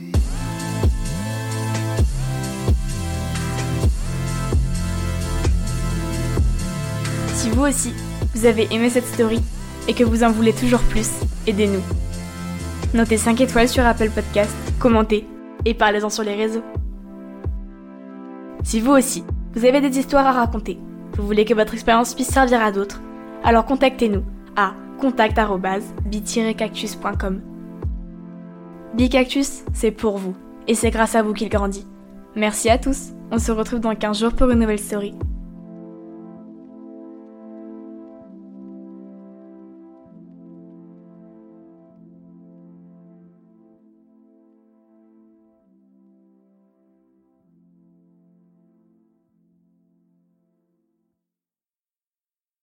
Si 7.33 7.49
vous 7.51 7.65
aussi, 7.65 7.93
vous 8.33 8.45
avez 8.45 8.67
aimé 8.73 8.89
cette 8.89 9.05
story 9.05 9.41
et 9.87 9.93
que 9.93 10.03
vous 10.03 10.23
en 10.23 10.31
voulez 10.31 10.53
toujours 10.53 10.81
plus, 10.89 11.21
aidez-nous. 11.45 11.83
Notez 12.95 13.17
5 13.17 13.39
étoiles 13.41 13.67
sur 13.67 13.85
Apple 13.85 14.09
Podcast, 14.09 14.55
commentez 14.79 15.27
et 15.65 15.75
parlez-en 15.75 16.09
sur 16.09 16.23
les 16.23 16.35
réseaux. 16.35 16.63
Si 18.63 18.81
vous 18.81 18.91
aussi, 18.91 19.23
vous 19.53 19.65
avez 19.65 19.81
des 19.81 19.97
histoires 19.97 20.27
à 20.27 20.31
raconter. 20.31 20.79
Vous 21.17 21.25
voulez 21.25 21.45
que 21.45 21.53
votre 21.53 21.73
expérience 21.73 22.13
puisse 22.13 22.29
servir 22.29 22.61
à 22.61 22.71
d'autres? 22.71 23.01
Alors 23.43 23.65
contactez-nous 23.65 24.23
à 24.55 24.73
contact@bi-cactus.com. 24.99 27.41
Bicactus, 28.93 29.63
c'est 29.73 29.91
pour 29.91 30.17
vous 30.17 30.35
et 30.67 30.75
c'est 30.75 30.91
grâce 30.91 31.15
à 31.15 31.23
vous 31.23 31.33
qu'il 31.33 31.49
grandit. 31.49 31.87
Merci 32.35 32.69
à 32.69 32.77
tous. 32.77 33.13
On 33.31 33.39
se 33.39 33.51
retrouve 33.51 33.79
dans 33.79 33.95
15 33.95 34.19
jours 34.19 34.33
pour 34.33 34.49
une 34.49 34.59
nouvelle 34.59 34.79
story. 34.79 35.15